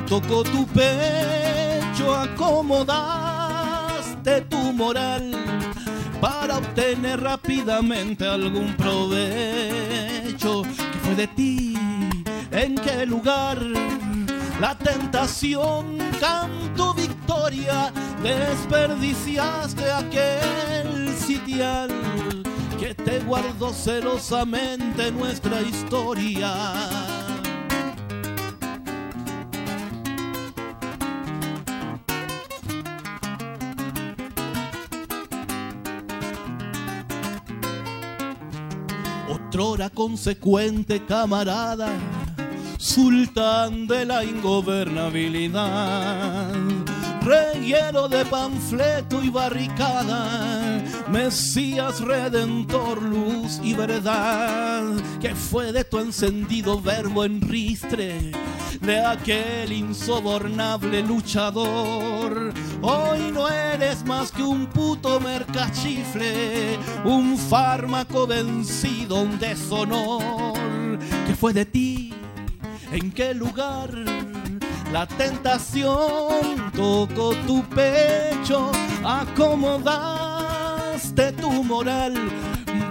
tocó 0.07 0.43
tu 0.43 0.67
pecho, 0.67 2.13
acomodaste 2.13 4.41
tu 4.41 4.73
moral 4.73 5.31
para 6.21 6.59
obtener 6.59 7.19
rápidamente 7.19 8.27
algún 8.27 8.75
provecho. 8.75 10.61
¿Qué 10.61 10.99
fue 11.03 11.15
de 11.15 11.27
ti? 11.29 11.75
¿En 12.51 12.75
qué 12.75 13.07
lugar? 13.07 13.57
La 14.63 14.77
tentación, 14.77 15.97
canto 16.21 16.93
victoria, 16.93 17.91
desperdiciaste 18.23 19.91
aquel 19.91 21.13
sitial 21.17 21.89
que 22.79 22.95
te 22.95 23.19
guardó 23.19 23.73
celosamente 23.73 25.11
nuestra 25.11 25.59
historia. 25.59 26.53
Otrora 39.27 39.89
consecuente 39.89 41.05
camarada 41.05 41.89
sultán 42.83 43.87
de 43.87 44.05
la 44.05 44.23
ingobernabilidad, 44.25 46.53
relleno 47.21 48.09
de 48.09 48.25
panfleto 48.25 49.23
y 49.23 49.29
barricada, 49.29 50.83
Mesías 51.09 52.01
redentor, 52.01 53.01
luz 53.01 53.61
y 53.63 53.73
verdad, 53.73 54.83
que 55.21 55.33
fue 55.33 55.71
de 55.71 55.85
tu 55.85 55.99
encendido 55.99 56.81
verbo 56.81 57.23
en 57.23 57.39
ristre, 57.39 58.31
de 58.81 58.99
aquel 58.99 59.71
insobornable 59.71 61.03
luchador. 61.03 62.53
Hoy 62.81 63.31
no 63.31 63.47
eres 63.47 64.03
más 64.03 64.29
que 64.29 64.43
un 64.43 64.65
puto 64.65 65.21
mercachifle, 65.21 66.77
un 67.05 67.37
fármaco 67.37 68.27
vencido, 68.27 69.21
un 69.21 69.39
deshonor, 69.39 70.99
que 71.25 71.33
fue 71.33 71.53
de 71.53 71.65
ti 71.65 72.13
en 72.93 73.11
qué 73.11 73.33
lugar 73.33 73.89
la 74.91 75.07
tentación 75.07 76.71
tocó 76.75 77.33
tu 77.47 77.63
pecho, 77.63 78.71
acomodaste 79.03 80.43
tu 81.33 81.63
moral 81.63 82.13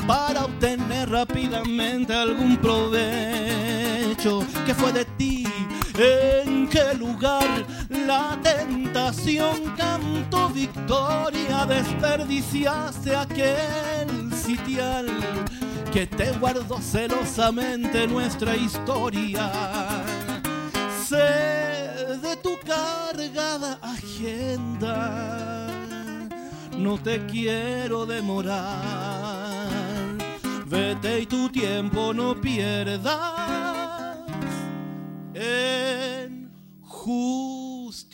para 0.07 0.47
obtener 0.47 1.09
rápidamente 1.09 2.13
algún 2.13 2.57
provecho. 2.57 4.45
¿Qué 4.67 4.75
fue 4.75 4.93
de 4.93 5.05
ti? 5.05 5.47
¿En 5.97 6.69
qué 6.69 6.95
lugar 6.99 7.65
la 7.89 8.37
tentación 8.43 9.73
cantó 9.77 10.49
victoria? 10.49 11.65
Desperdiciaste 11.67 13.15
aquel 13.15 14.33
sitial 14.35 15.07
que 15.93 16.07
te 16.07 16.33
guardó 16.39 16.81
celosamente 16.81 18.07
nuestra 18.07 18.57
historia. 18.57 19.53
Sé 21.07 22.17
de 22.23 22.37
tu 22.43 22.59
cargada 22.65 23.79
agenda, 23.83 25.69
no 26.79 26.97
te 26.99 27.27
quiero 27.27 28.07
demorar. 28.07 29.69
Vete 30.67 31.21
y 31.21 31.27
tu 31.27 31.51
tiempo 31.51 32.15
no 32.15 32.41
pierdas 32.41 34.17
en 35.35 36.51
justificar. 36.81 38.13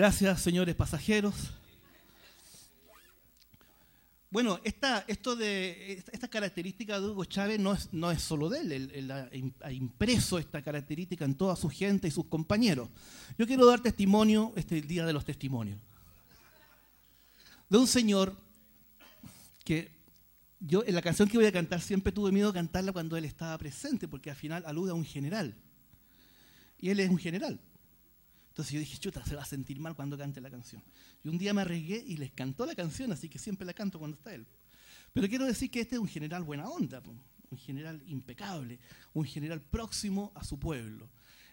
Gracias, 0.00 0.40
señores 0.40 0.74
pasajeros. 0.74 1.34
Bueno, 4.30 4.58
esta, 4.64 5.04
esto 5.06 5.36
de, 5.36 6.02
esta 6.10 6.26
característica 6.26 6.98
de 6.98 7.08
Hugo 7.08 7.26
Chávez 7.26 7.60
no 7.60 7.74
es, 7.74 7.92
no 7.92 8.10
es 8.10 8.22
solo 8.22 8.48
de 8.48 8.60
él, 8.60 8.90
él, 8.94 9.10
ha 9.60 9.70
impreso 9.70 10.38
esta 10.38 10.62
característica 10.62 11.26
en 11.26 11.34
toda 11.34 11.54
su 11.54 11.68
gente 11.68 12.08
y 12.08 12.10
sus 12.10 12.24
compañeros. 12.24 12.88
Yo 13.36 13.46
quiero 13.46 13.66
dar 13.66 13.80
testimonio, 13.80 14.54
este 14.56 14.78
el 14.78 14.88
día 14.88 15.04
de 15.04 15.12
los 15.12 15.26
testimonios, 15.26 15.78
de 17.68 17.76
un 17.76 17.86
señor 17.86 18.34
que 19.66 19.90
yo 20.60 20.82
en 20.82 20.94
la 20.94 21.02
canción 21.02 21.28
que 21.28 21.36
voy 21.36 21.46
a 21.46 21.52
cantar 21.52 21.82
siempre 21.82 22.10
tuve 22.10 22.32
miedo 22.32 22.50
de 22.52 22.54
cantarla 22.54 22.94
cuando 22.94 23.18
él 23.18 23.26
estaba 23.26 23.58
presente, 23.58 24.08
porque 24.08 24.30
al 24.30 24.36
final 24.36 24.62
alude 24.64 24.92
a 24.92 24.94
un 24.94 25.04
general. 25.04 25.54
Y 26.80 26.88
él 26.88 27.00
es 27.00 27.10
un 27.10 27.18
general. 27.18 27.60
Entonces 28.50 28.74
yo 28.74 28.80
dije, 28.80 28.98
chuta, 28.98 29.24
se 29.24 29.34
va 29.34 29.42
a 29.42 29.46
sentir 29.46 29.80
mal 29.80 29.94
cuando 29.94 30.18
cante 30.18 30.40
la 30.40 30.50
canción. 30.50 30.82
Y 31.24 31.28
un 31.28 31.38
día 31.38 31.54
me 31.54 31.62
arriesgué 31.62 32.04
y 32.06 32.16
les 32.16 32.32
cantó 32.32 32.66
la 32.66 32.74
canción, 32.74 33.10
así 33.12 33.28
que 33.28 33.38
siempre 33.38 33.64
la 33.64 33.72
canto 33.72 33.98
cuando 33.98 34.16
está 34.16 34.34
él. 34.34 34.46
Pero 35.12 35.28
quiero 35.28 35.46
decir 35.46 35.70
que 35.70 35.80
este 35.80 35.94
es 35.94 36.00
un 36.00 36.08
general 36.08 36.42
buena 36.42 36.68
onda, 36.68 37.02
un 37.50 37.58
general 37.58 38.02
impecable, 38.06 38.78
un 39.12 39.24
general 39.24 39.60
próximo 39.60 40.32
a 40.34 40.44
su 40.44 40.58
pueblo. 40.58 41.08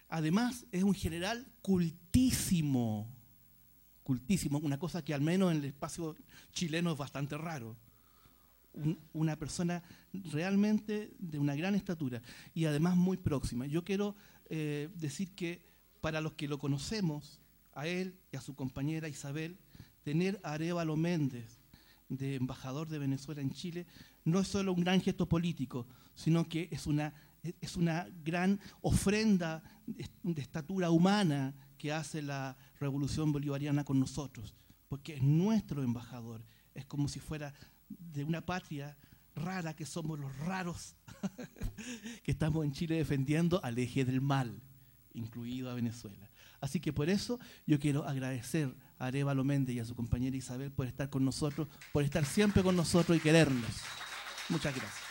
Además, 0.10 0.65
es 0.71 0.83
un 0.83 0.93
general 0.93 1.45
cultísimo, 1.62 3.07
cultísimo, 4.03 4.57
una 4.60 4.79
cosa 4.79 5.03
que 5.03 5.13
al 5.13 5.21
menos 5.21 5.51
en 5.51 5.57
el 5.57 5.65
espacio 5.65 6.15
chileno 6.51 6.91
es 6.91 6.97
bastante 6.97 7.38
raro. 7.38 7.75
una 9.13 9.36
persona 9.36 9.81
realmente 10.31 11.12
de 11.17 11.39
una 11.39 11.55
gran 11.55 11.73
estatura 11.73 12.21
y 12.53 12.65
además 12.65 12.95
muy 12.95 13.17
próxima. 13.17 13.65
Yo 13.65 13.83
quiero 13.83 14.15
eh, 14.49 14.89
decir 14.95 15.31
que 15.31 15.66
para 16.08 16.22
los 16.22 16.36
que 16.36 16.48
lo 16.48 16.58
conocemos, 16.58 17.41
a 17.74 17.86
él 17.86 18.17
y 18.32 18.38
a 18.38 18.41
su 18.41 18.56
compañera 18.56 19.10
Isabel, 19.10 19.58
tener 20.04 20.39
a 20.41 20.54
Arevalo 20.54 20.96
Méndez 20.96 21.60
de 22.08 22.36
embajador 22.36 22.88
de 22.88 22.98
Venezuela 22.98 23.41
en 23.41 23.52
Chile 23.52 23.86
no 24.24 24.39
es 24.39 24.48
solo 24.48 24.72
un 24.72 24.86
gran 24.86 25.02
gesto 25.02 25.28
político, 25.28 25.86
sino 26.15 26.48
que 26.48 26.70
es 26.72 26.88
una, 26.88 27.13
es 27.60 27.76
una 27.76 28.08
gran 28.24 28.62
ofrenda 28.80 29.62
de 29.86 30.41
estatura 30.41 30.91
humana 30.91 31.54
que 31.78 31.91
hace 31.91 32.22
la 32.22 32.56
revolución 32.80 33.34
bolivariana 33.34 33.84
con 33.84 34.00
nosotros, 34.00 34.56
porque 34.88 35.15
es 35.15 35.22
nuestro 35.24 35.84
embajador, 35.84 36.41
es 36.74 36.86
como 36.86 37.10
si 37.10 37.20
fuera 37.20 37.54
de 37.89 38.24
una 38.24 38.46
patria 38.46 38.96
rara 39.36 39.76
que 39.76 39.86
somos 39.86 40.17
los 40.17 40.34
raros 40.38 40.96
que 42.24 42.32
estamos 42.32 42.63
en 42.63 42.72
Chile 42.72 42.96
defendiendo 42.96 43.62
al 43.62 43.78
eje 43.78 44.06
del 44.06 44.22
mal 44.22 44.62
incluido 45.13 45.70
a 45.70 45.74
Venezuela. 45.74 46.30
Así 46.60 46.80
que 46.80 46.91
por 46.91 47.10
eso 47.10 47.39
yo 47.65 47.80
quiero 47.80 48.08
agradecer 48.08 48.74
a 49.00 49.08
Arevalo 49.08 49.43
Méndez 49.43 49.76
y 49.76 49.80
a 49.80 49.86
su 49.86 49.96
compañera 49.96 50.36
Isabel 50.36 50.72
por 50.72 50.88
estar 50.88 51.10
con 51.10 51.24
nosotros, 51.24 51.67
por 51.93 52.04
estar 52.04 52.26
siempre 52.26 52.63
con 52.63 52.76
nosotros 52.76 53.17
y 53.17 53.22
querernos. 53.22 53.72
Muchas 54.50 54.76
gracias. 54.76 55.07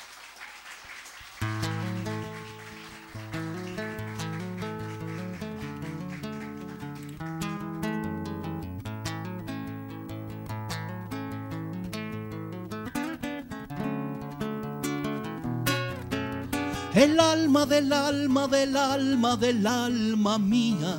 Alma 17.33 17.67
del 17.67 17.93
alma 17.93 18.47
del 18.47 18.77
alma 18.77 19.37
del 19.37 19.67
alma 19.67 20.39
mía. 20.39 20.97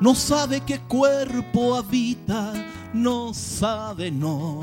No 0.00 0.14
sabe 0.14 0.60
qué 0.60 0.78
cuerpo 0.80 1.76
habita, 1.76 2.52
no 2.92 3.32
sabe 3.34 4.10
no. 4.10 4.60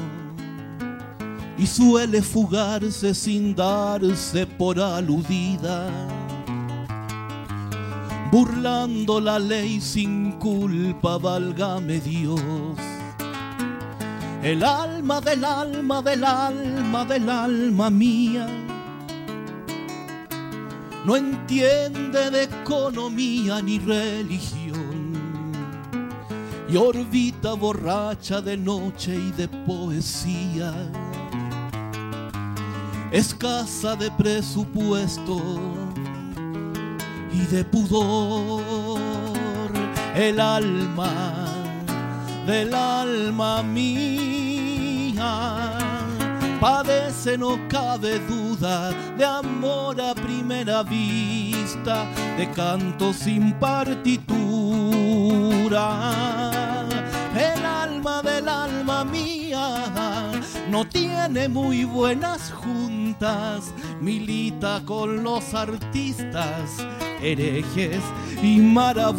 Y 1.58 1.66
suele 1.66 2.22
fugarse 2.22 3.14
sin 3.16 3.56
darse 3.56 4.46
por 4.46 4.80
aludida, 4.80 5.90
burlando 8.32 9.20
la 9.20 9.40
ley 9.40 9.82
sin 9.82 10.34
culpa, 10.34 11.18
válgame 11.18 12.00
Dios. 12.00 12.78
El 14.44 14.64
alma 14.64 15.20
del 15.20 15.44
alma 15.44 16.02
del 16.02 16.24
alma 16.24 17.06
del 17.06 17.30
alma 17.30 17.90
mía 17.90 18.67
no 21.08 21.16
entiende 21.16 22.30
de 22.30 22.44
economía 22.44 23.62
ni 23.62 23.80
religión 23.80 25.14
y 26.68 26.76
orbita 26.76 27.54
borracha 27.54 28.42
de 28.42 28.58
noche 28.58 29.16
y 29.16 29.32
de 29.32 29.48
poesía, 29.48 30.74
escasa 33.10 33.96
de 33.96 34.12
presupuesto 34.12 35.42
y 37.32 37.40
de 37.56 37.64
pudor, 37.64 39.00
el 40.14 40.42
alma 40.42 41.46
del 42.46 42.74
alma 42.74 43.64
mía 43.64 44.68
padece, 46.60 47.38
no 47.38 47.58
cabe 47.70 48.20
duda 48.20 48.47
de 48.60 49.24
amor 49.24 50.02
a 50.02 50.16
primera 50.16 50.82
vista, 50.82 52.06
de 52.38 52.50
canto 52.52 53.14
sin 53.14 53.54
partitura. 53.54 54.34
El 57.36 57.64
alma 57.64 58.24
del 58.24 58.50
alma 58.50 59.04
mía 59.04 60.32
no 60.72 60.88
tiene 60.88 61.48
muy 61.48 61.84
buenas 61.84 62.52
juntas, 62.52 63.72
milita 64.02 64.82
con 64.86 65.24
los 65.24 65.54
artistas, 65.54 66.78
herejes 67.22 68.02
y 68.42 68.58
marabuntas. 68.58 69.18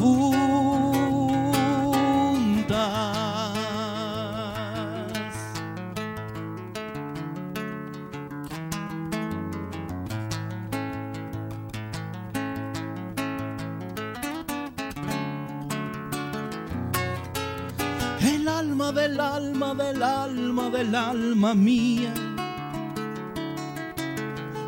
Del 18.92 19.20
alma, 19.20 19.74
del 19.74 20.02
alma, 20.02 20.70
del 20.70 20.94
alma 20.94 21.54
mía. 21.54 22.12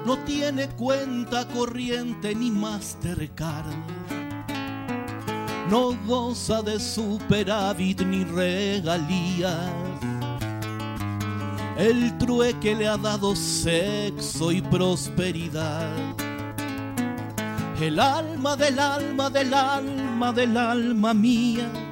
No 0.05 0.19
tiene 0.25 0.69
cuenta 0.69 1.47
corriente 1.49 2.35
ni 2.35 2.51
Mastercard. 2.51 3.67
No 5.71 5.97
goza 6.07 6.63
de 6.63 6.81
superávit 6.81 8.03
ni 8.03 8.25
regalías. 8.25 9.73
El 11.77 12.19
trueque 12.19 12.75
le 12.75 12.89
ha 12.89 12.97
dado 12.97 13.35
sexo 13.35 14.53
y 14.53 14.61
prosperidad. 14.61 15.89
El 17.81 17.99
alma 17.99 18.57
del 18.57 18.79
alma 18.79 19.31
del 19.31 19.55
alma 19.55 20.33
del 20.33 20.57
alma 20.57 21.15
mía 21.15 21.90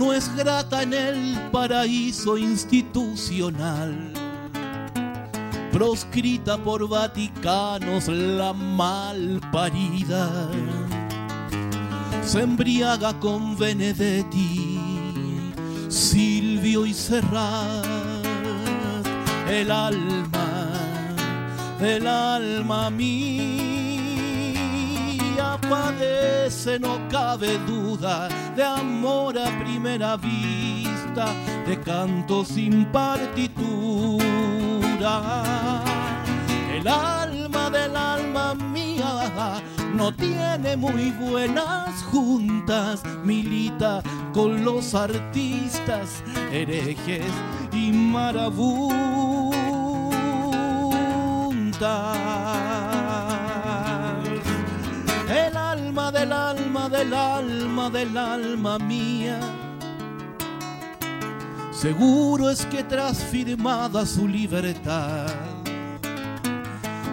no 0.00 0.14
es 0.14 0.34
grata 0.34 0.82
en 0.82 0.94
el 0.94 1.38
paraíso 1.52 2.38
institucional. 2.38 4.14
Proscrita 5.70 6.56
por 6.56 6.88
Vaticanos 6.88 8.08
la 8.08 8.54
mal 8.54 9.38
parida, 9.52 10.48
se 12.24 12.40
embriaga 12.40 13.12
con 13.20 13.58
Benedetti, 13.58 14.80
Silvio 15.88 16.86
y 16.86 16.94
Serrat, 16.94 17.84
el 19.50 19.70
alma, 19.70 20.70
el 21.78 22.06
alma 22.06 22.88
mía 22.88 23.69
padece, 25.70 26.78
no 26.80 26.98
cabe 27.08 27.56
duda, 27.58 28.28
de 28.56 28.64
amor 28.64 29.38
a 29.38 29.46
primera 29.60 30.16
vista, 30.16 31.32
de 31.64 31.78
canto 31.80 32.44
sin 32.44 32.86
partitura. 32.86 33.54
El 36.74 36.88
alma 36.88 37.70
del 37.70 37.94
alma 37.96 38.54
mía 38.56 39.62
no 39.94 40.12
tiene 40.12 40.76
muy 40.76 41.12
buenas 41.12 42.02
juntas, 42.02 43.02
milita 43.22 44.02
con 44.34 44.64
los 44.64 44.92
artistas, 44.96 46.24
herejes 46.50 47.30
y 47.72 47.92
marabuntas. 47.92 48.60
Del 56.10 56.32
alma, 56.32 56.88
del 56.88 57.14
alma, 57.14 57.90
del 57.90 58.16
alma 58.16 58.78
mía. 58.78 59.38
Seguro 61.72 62.50
es 62.50 62.66
que 62.66 62.82
tras 62.82 63.22
firmada 63.22 64.04
su 64.04 64.26
libertad, 64.26 65.28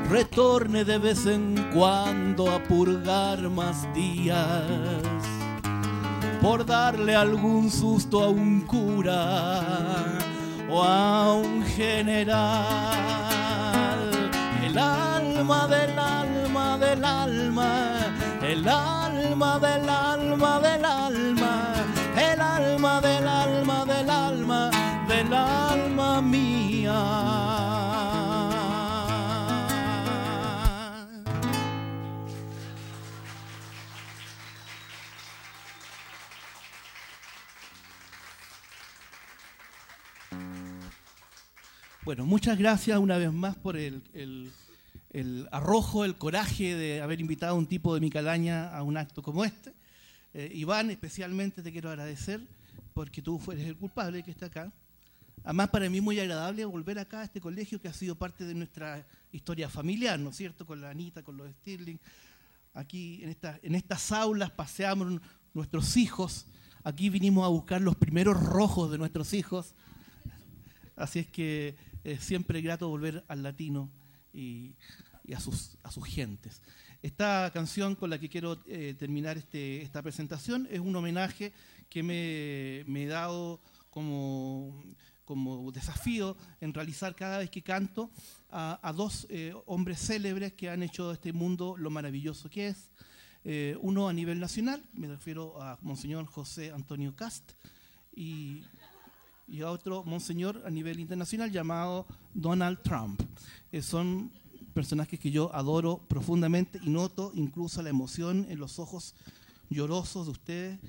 retorne 0.10 0.84
de 0.84 0.98
vez 0.98 1.26
en 1.26 1.70
cuando 1.74 2.52
a 2.52 2.64
purgar 2.64 3.50
más 3.50 3.88
días, 3.94 4.64
por 6.42 6.66
darle 6.66 7.16
algún 7.16 7.70
susto 7.70 8.24
a 8.24 8.30
un 8.30 8.62
cura 8.62 9.64
o 10.70 10.84
a 10.84 11.34
un 11.34 11.64
general. 11.64 12.40
El 14.64 14.78
alma 14.78 15.68
del 15.68 15.98
alma 16.00 16.78
del 16.78 17.06
alma 17.06 18.17
el 18.48 18.66
alma 18.68 19.60
del 19.60 19.90
alma 19.90 20.60
del 20.62 20.86
alma, 20.86 21.74
el 22.16 22.40
alma 22.40 23.02
del 23.02 23.28
alma 23.28 23.86
del 23.86 24.10
alma 24.10 24.72
del 25.08 25.34
alma 25.34 26.22
mía. 26.22 27.58
Bueno, 42.06 42.26
muchas 42.26 42.58
gracias 42.58 42.98
una 42.98 43.18
vez 43.18 43.34
más 43.34 43.58
por 43.58 43.76
el, 43.76 44.02
el 45.20 45.50
arrojo, 45.52 46.06
el 46.06 46.16
coraje 46.16 46.76
de 46.76 47.02
haber 47.02 47.20
invitado 47.20 47.56
a 47.56 47.58
un 47.58 47.66
tipo 47.66 47.96
de 47.96 48.00
mi 48.00 48.12
calaña 48.12 48.70
a 48.70 48.84
un 48.84 48.98
acto 48.98 49.24
como 49.24 49.44
este. 49.44 49.74
Eh, 50.36 50.52
Iván, 50.54 50.92
especialmente 50.92 51.64
te 51.64 51.72
quiero 51.72 51.90
agradecer 51.90 52.40
porque 52.94 53.24
tú 53.24 53.42
eres 53.52 53.66
el 53.66 53.76
culpable 53.76 54.22
que 54.22 54.30
está 54.30 54.46
acá. 54.46 54.72
Además, 55.44 55.70
para 55.70 55.90
mí 55.90 56.02
muy 56.02 56.20
agradable 56.20 56.64
volver 56.66 57.00
acá 57.00 57.22
a 57.22 57.24
este 57.24 57.42
colegio 57.42 57.82
que 57.82 57.88
ha 57.88 57.94
sido 57.94 58.14
parte 58.14 58.46
de 58.46 58.54
nuestra 58.54 59.04
historia 59.32 59.70
familiar, 59.70 60.20
¿no 60.20 60.30
es 60.30 60.36
cierto? 60.36 60.68
Con 60.68 60.82
la 60.82 60.92
Anita, 60.92 61.24
con 61.24 61.36
los 61.36 61.50
Stirling. 61.50 62.00
Aquí 62.76 63.24
en, 63.24 63.36
en 63.64 63.74
estas 63.74 64.12
aulas 64.12 64.52
paseamos 64.52 65.20
nuestros 65.52 65.98
hijos. 65.98 66.46
Aquí 66.84 67.10
vinimos 67.10 67.44
a 67.44 67.48
buscar 67.48 67.82
los 67.82 67.96
primeros 67.96 68.40
rojos 68.40 68.92
de 68.92 69.00
nuestros 69.00 69.34
hijos. 69.34 69.74
Así 70.96 71.18
es 71.18 71.28
que 71.28 71.76
es 72.04 72.24
siempre 72.24 72.62
grato 72.62 72.88
volver 72.88 73.26
al 73.28 73.42
latino 73.42 73.90
y 74.38 74.76
y 75.28 75.34
a 75.34 75.40
sus, 75.40 75.78
a 75.84 75.92
sus 75.92 76.06
gentes. 76.08 76.62
Esta 77.04 77.52
canción 77.54 77.96
con 77.96 78.10
la 78.10 78.18
que 78.18 78.30
quiero 78.30 78.58
eh, 78.66 78.96
terminar 78.98 79.38
este, 79.38 79.84
esta 79.84 80.02
presentación 80.02 80.68
es 80.72 80.80
un 80.80 80.96
homenaje 80.96 81.52
que 81.90 82.02
me, 82.02 83.04
he 83.04 83.08
dado 83.08 83.60
como, 83.92 84.84
como, 85.26 85.72
desafío 85.72 86.36
en 86.60 86.74
realizar 86.74 87.16
cada 87.16 87.38
vez 87.38 87.50
que 87.50 87.62
canto 87.62 88.10
a, 88.50 88.94
dos 88.96 89.28
eh, 89.30 89.54
hombres 89.68 90.00
célebres 90.00 90.54
que 90.54 90.70
han 90.70 90.82
hecho 90.82 91.10
de 91.10 91.16
este 91.16 91.34
mundo 91.34 91.76
lo 91.78 91.90
maravilloso 91.90 92.50
que 92.50 92.70
es. 92.70 92.92
Eh, 93.44 93.78
uno 93.82 94.10
a 94.10 94.14
nivel 94.14 94.40
nacional, 94.40 94.82
me 94.94 95.08
refiero 95.08 95.62
a 95.62 95.78
Monseñor 95.82 96.26
José 96.26 96.72
Antonio 96.72 97.16
Cast, 97.16 97.52
y, 98.16 98.64
y 99.48 99.62
a 99.62 99.70
otro 99.70 100.04
Monseñor 100.04 100.64
a 100.66 100.70
nivel 100.70 101.00
internacional 101.00 101.52
llamado 101.52 102.08
Donald 102.34 102.82
Trump. 102.82 103.22
son 103.82 104.32
personajes 104.78 105.20
que 105.20 105.32
yo 105.32 105.50
adoro 105.56 105.98
profundamente 106.08 106.80
y 106.84 106.92
noto 106.92 107.32
incluso 107.34 107.82
la 107.82 107.90
emoción 107.90 108.46
en 108.48 108.60
los 108.60 108.78
ojos 108.78 109.16
llorosos 109.72 110.28
de 110.28 110.32
ustedes 110.32 110.80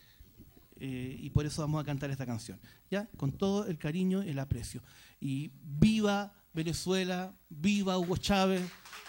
eh, 0.78 1.16
y 1.18 1.30
por 1.30 1.46
eso 1.46 1.62
vamos 1.62 1.80
a 1.80 1.86
cantar 1.86 2.10
esta 2.10 2.26
canción, 2.26 2.60
¿ya? 2.90 3.08
Con 3.16 3.32
todo 3.32 3.64
el 3.64 3.78
cariño 3.78 4.22
y 4.22 4.28
el 4.28 4.38
aprecio. 4.40 4.82
Y 5.22 5.52
viva 5.62 6.34
Venezuela, 6.52 7.34
viva 7.48 7.96
Hugo 7.96 8.18
Chávez, 8.18 8.60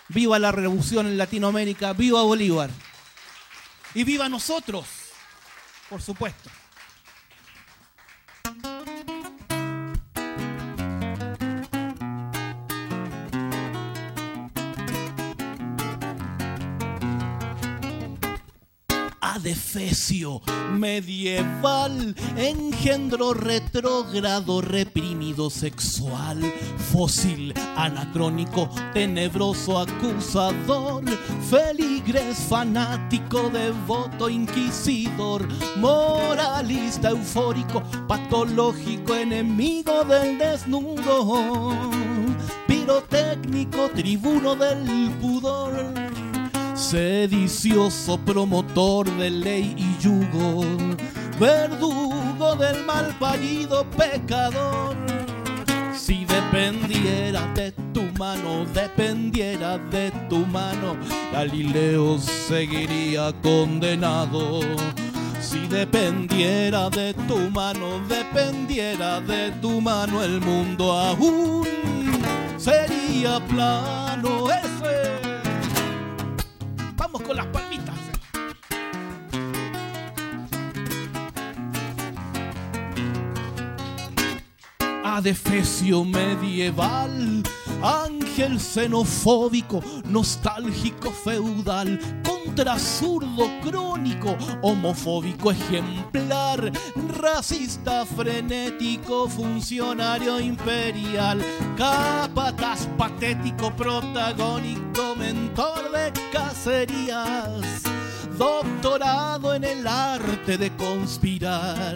viva 0.08 0.40
la 0.40 0.54
revolución 0.54 1.08
en 1.08 1.18
Latinoamérica, 1.18 1.92
viva 1.92 2.24
Bolívar. 2.24 2.70
Y 3.94 4.06
viva 4.06 4.30
nosotros, 4.30 4.88
por 5.90 6.02
supuesto. 6.02 6.50
Medieval, 20.72 22.16
engendro 22.38 23.34
retrógrado, 23.34 24.62
reprimido 24.62 25.50
sexual, 25.50 26.40
fósil, 26.92 27.54
anacrónico, 27.76 28.70
tenebroso, 28.94 29.80
acusador, 29.80 31.04
feligres, 31.50 32.38
fanático, 32.38 33.50
devoto, 33.50 34.30
inquisidor, 34.30 35.48
moralista, 35.78 37.10
eufórico, 37.10 37.82
patológico, 38.08 39.16
enemigo 39.16 40.04
del 40.04 40.38
desnudo 40.38 41.74
pirotécnico, 42.68 43.90
tribuno 43.90 44.56
del 44.56 45.12
pudor, 45.20 45.94
sedicioso 46.80 48.18
promotor 48.18 49.06
de 49.18 49.30
ley 49.30 49.76
y 49.78 50.02
yugo, 50.02 50.64
verdugo 51.40 52.56
del 52.56 52.86
mal 52.86 53.14
parido 53.20 53.86
pecador. 53.92 54.96
Si 55.94 56.26
dependiera 56.26 57.46
de 57.54 57.74
tu 57.94 58.04
mano, 58.18 58.66
dependiera 58.74 59.78
de 59.78 60.12
tu 60.30 60.46
mano, 60.46 60.96
Galileo 61.34 62.18
seguiría 62.18 63.34
condenado. 63.44 64.62
Si 65.42 65.68
dependiera 65.68 66.90
de 66.90 67.14
tu 67.28 67.38
mano, 67.52 68.00
dependiera 68.08 69.20
de 69.20 69.52
tu 69.62 69.82
mano, 69.82 70.24
el 70.24 70.40
mundo 70.40 70.94
aún 70.94 71.68
sería 72.58 73.40
plano. 73.48 74.69
Con 77.30 77.38
las 77.38 77.46
palmitas. 77.46 77.96
Adefesio 85.04 86.04
medieval, 86.06 87.44
ángel 87.84 88.60
xenofóbico, 88.60 89.84
nostálgico 90.06 91.12
feudal, 91.12 92.00
contrazurdo 92.60 93.50
crónico, 93.62 94.36
homofóbico 94.62 95.50
ejemplar, 95.52 96.70
racista 97.18 98.06
frenético, 98.06 99.30
funcionario 99.30 100.42
imperial, 100.42 101.42
capataz 101.78 102.86
patético, 102.98 103.72
protagónico, 103.72 105.16
mentor 105.16 105.90
de 105.94 106.12
cacerías, 106.34 107.82
doctorado 108.38 109.54
en 109.54 109.64
el 109.64 109.88
arte 109.88 110.58
de 110.58 110.76
conspirar 110.76 111.96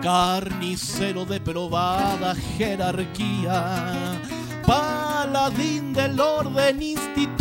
carnicero 0.00 1.24
de 1.24 1.40
probada 1.40 2.36
jerarquía, 2.56 4.20
paladín 4.64 5.92
del 5.92 6.20
orden 6.20 6.80
institucional. 6.80 7.31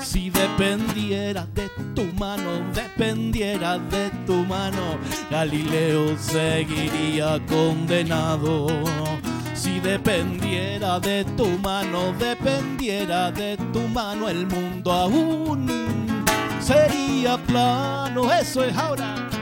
Si 0.00 0.30
dependiera 0.30 1.44
de 1.54 1.68
tu 1.96 2.04
mano, 2.14 2.72
dependiera 2.72 3.78
de 3.78 4.10
tu 4.26 4.44
mano, 4.44 4.96
Galileo 5.28 6.16
seguiría 6.16 7.40
condenado. 7.48 8.68
Si 9.54 9.80
dependiera 9.80 11.00
de 11.00 11.24
tu 11.36 11.46
mano, 11.58 12.12
dependiera 12.16 13.32
de 13.32 13.56
tu 13.72 13.80
mano, 13.88 14.28
el 14.28 14.46
mundo 14.46 14.92
aún 14.92 15.66
sería 16.60 17.38
plano. 17.38 18.32
Eso 18.32 18.62
es 18.62 18.76
ahora. 18.76 19.37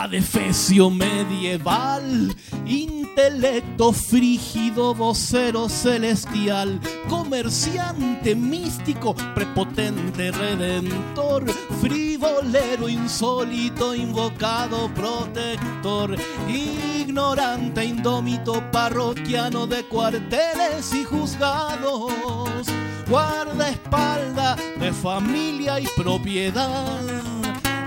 Adefesio 0.00 0.88
medieval, 0.88 2.34
intelecto 2.64 3.92
frígido, 3.92 4.94
vocero 4.94 5.68
celestial, 5.68 6.80
comerciante 7.06 8.34
místico, 8.34 9.14
prepotente 9.34 10.30
redentor, 10.30 11.44
frivolero 11.82 12.88
insólito, 12.88 13.94
invocado 13.94 14.88
protector, 14.94 16.16
ignorante, 16.48 17.84
indómito, 17.84 18.62
parroquiano 18.72 19.66
de 19.66 19.84
cuarteles 19.84 20.94
y 20.94 21.04
juzgados, 21.04 22.66
guardaespalda 23.06 24.56
de 24.78 24.92
familia 24.94 25.78
y 25.78 25.86
propiedad 25.88 27.39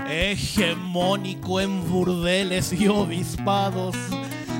hegemónico 0.08 1.60
en 1.60 1.88
burdeles 1.88 2.72
y 2.72 2.88
obispados, 2.88 3.96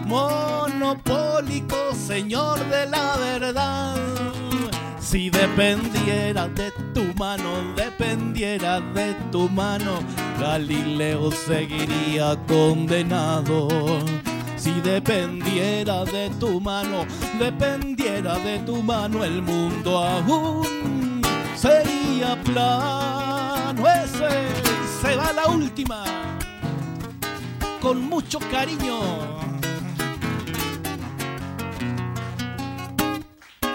monopólico 0.07 1.76
señor 1.94 2.59
de 2.68 2.87
la 2.87 3.16
verdad. 3.16 3.96
Si 5.00 5.30
dependiera 5.30 6.48
de 6.48 6.72
tu 6.92 7.04
mano, 7.16 7.74
dependiera 7.76 8.80
de 8.80 9.14
tu 9.30 9.48
mano, 9.48 10.00
Galileo 10.40 11.30
seguiría 11.30 12.37
condenado. 12.48 13.68
Si 14.57 14.72
dependiera 14.80 16.04
de 16.04 16.30
tu 16.40 16.61
mano, 16.61 17.07
dependiera 17.38 18.38
de 18.38 18.59
tu 18.61 18.83
mano, 18.83 19.22
el 19.22 19.42
mundo 19.42 19.98
aún 19.98 21.22
sería 21.54 22.40
plano. 22.42 23.85
Ese 23.87 24.63
va 25.16 25.33
la 25.33 25.48
última. 25.48 26.05
Con 27.81 28.09
mucho 28.09 28.38
cariño. 28.50 28.98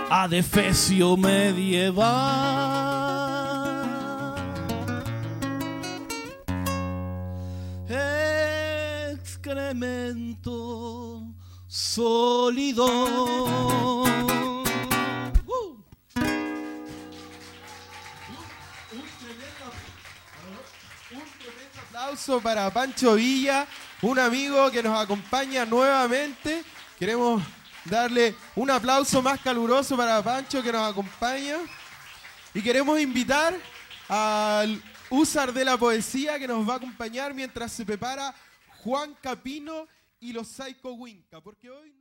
Adefesio 0.10 1.16
medieval. 1.16 2.60
Excremento 9.12 11.24
sólido. 11.68 12.86
Aplauso 22.10 22.42
para 22.42 22.74
Pancho 22.74 23.14
Villa, 23.14 23.68
un 24.02 24.18
amigo 24.18 24.72
que 24.72 24.82
nos 24.82 25.00
acompaña 25.00 25.64
nuevamente. 25.64 26.64
Queremos 26.98 27.44
darle 27.86 28.36
un 28.56 28.72
aplauso 28.72 29.22
más 29.22 29.40
caluroso 29.42 29.96
para 29.96 30.24
Pancho 30.24 30.64
que 30.64 30.72
nos 30.72 30.90
acompaña. 30.90 31.58
Y 32.52 32.64
queremos 32.64 33.00
invitar 33.00 33.56
al 34.08 34.82
Usar 35.12 35.54
de 35.54 35.64
la 35.64 35.78
Poesía 35.78 36.40
que 36.40 36.48
nos 36.48 36.68
va 36.68 36.74
a 36.74 36.78
acompañar 36.78 37.36
mientras 37.36 37.72
se 37.74 37.86
prepara 37.86 38.34
Juan 38.80 39.16
Capino 39.22 39.86
y 40.20 40.34
los 40.34 40.48
Psycho 40.48 40.94
Winca. 40.94 41.42
Porque 41.42 41.70
hoy. 41.70 41.99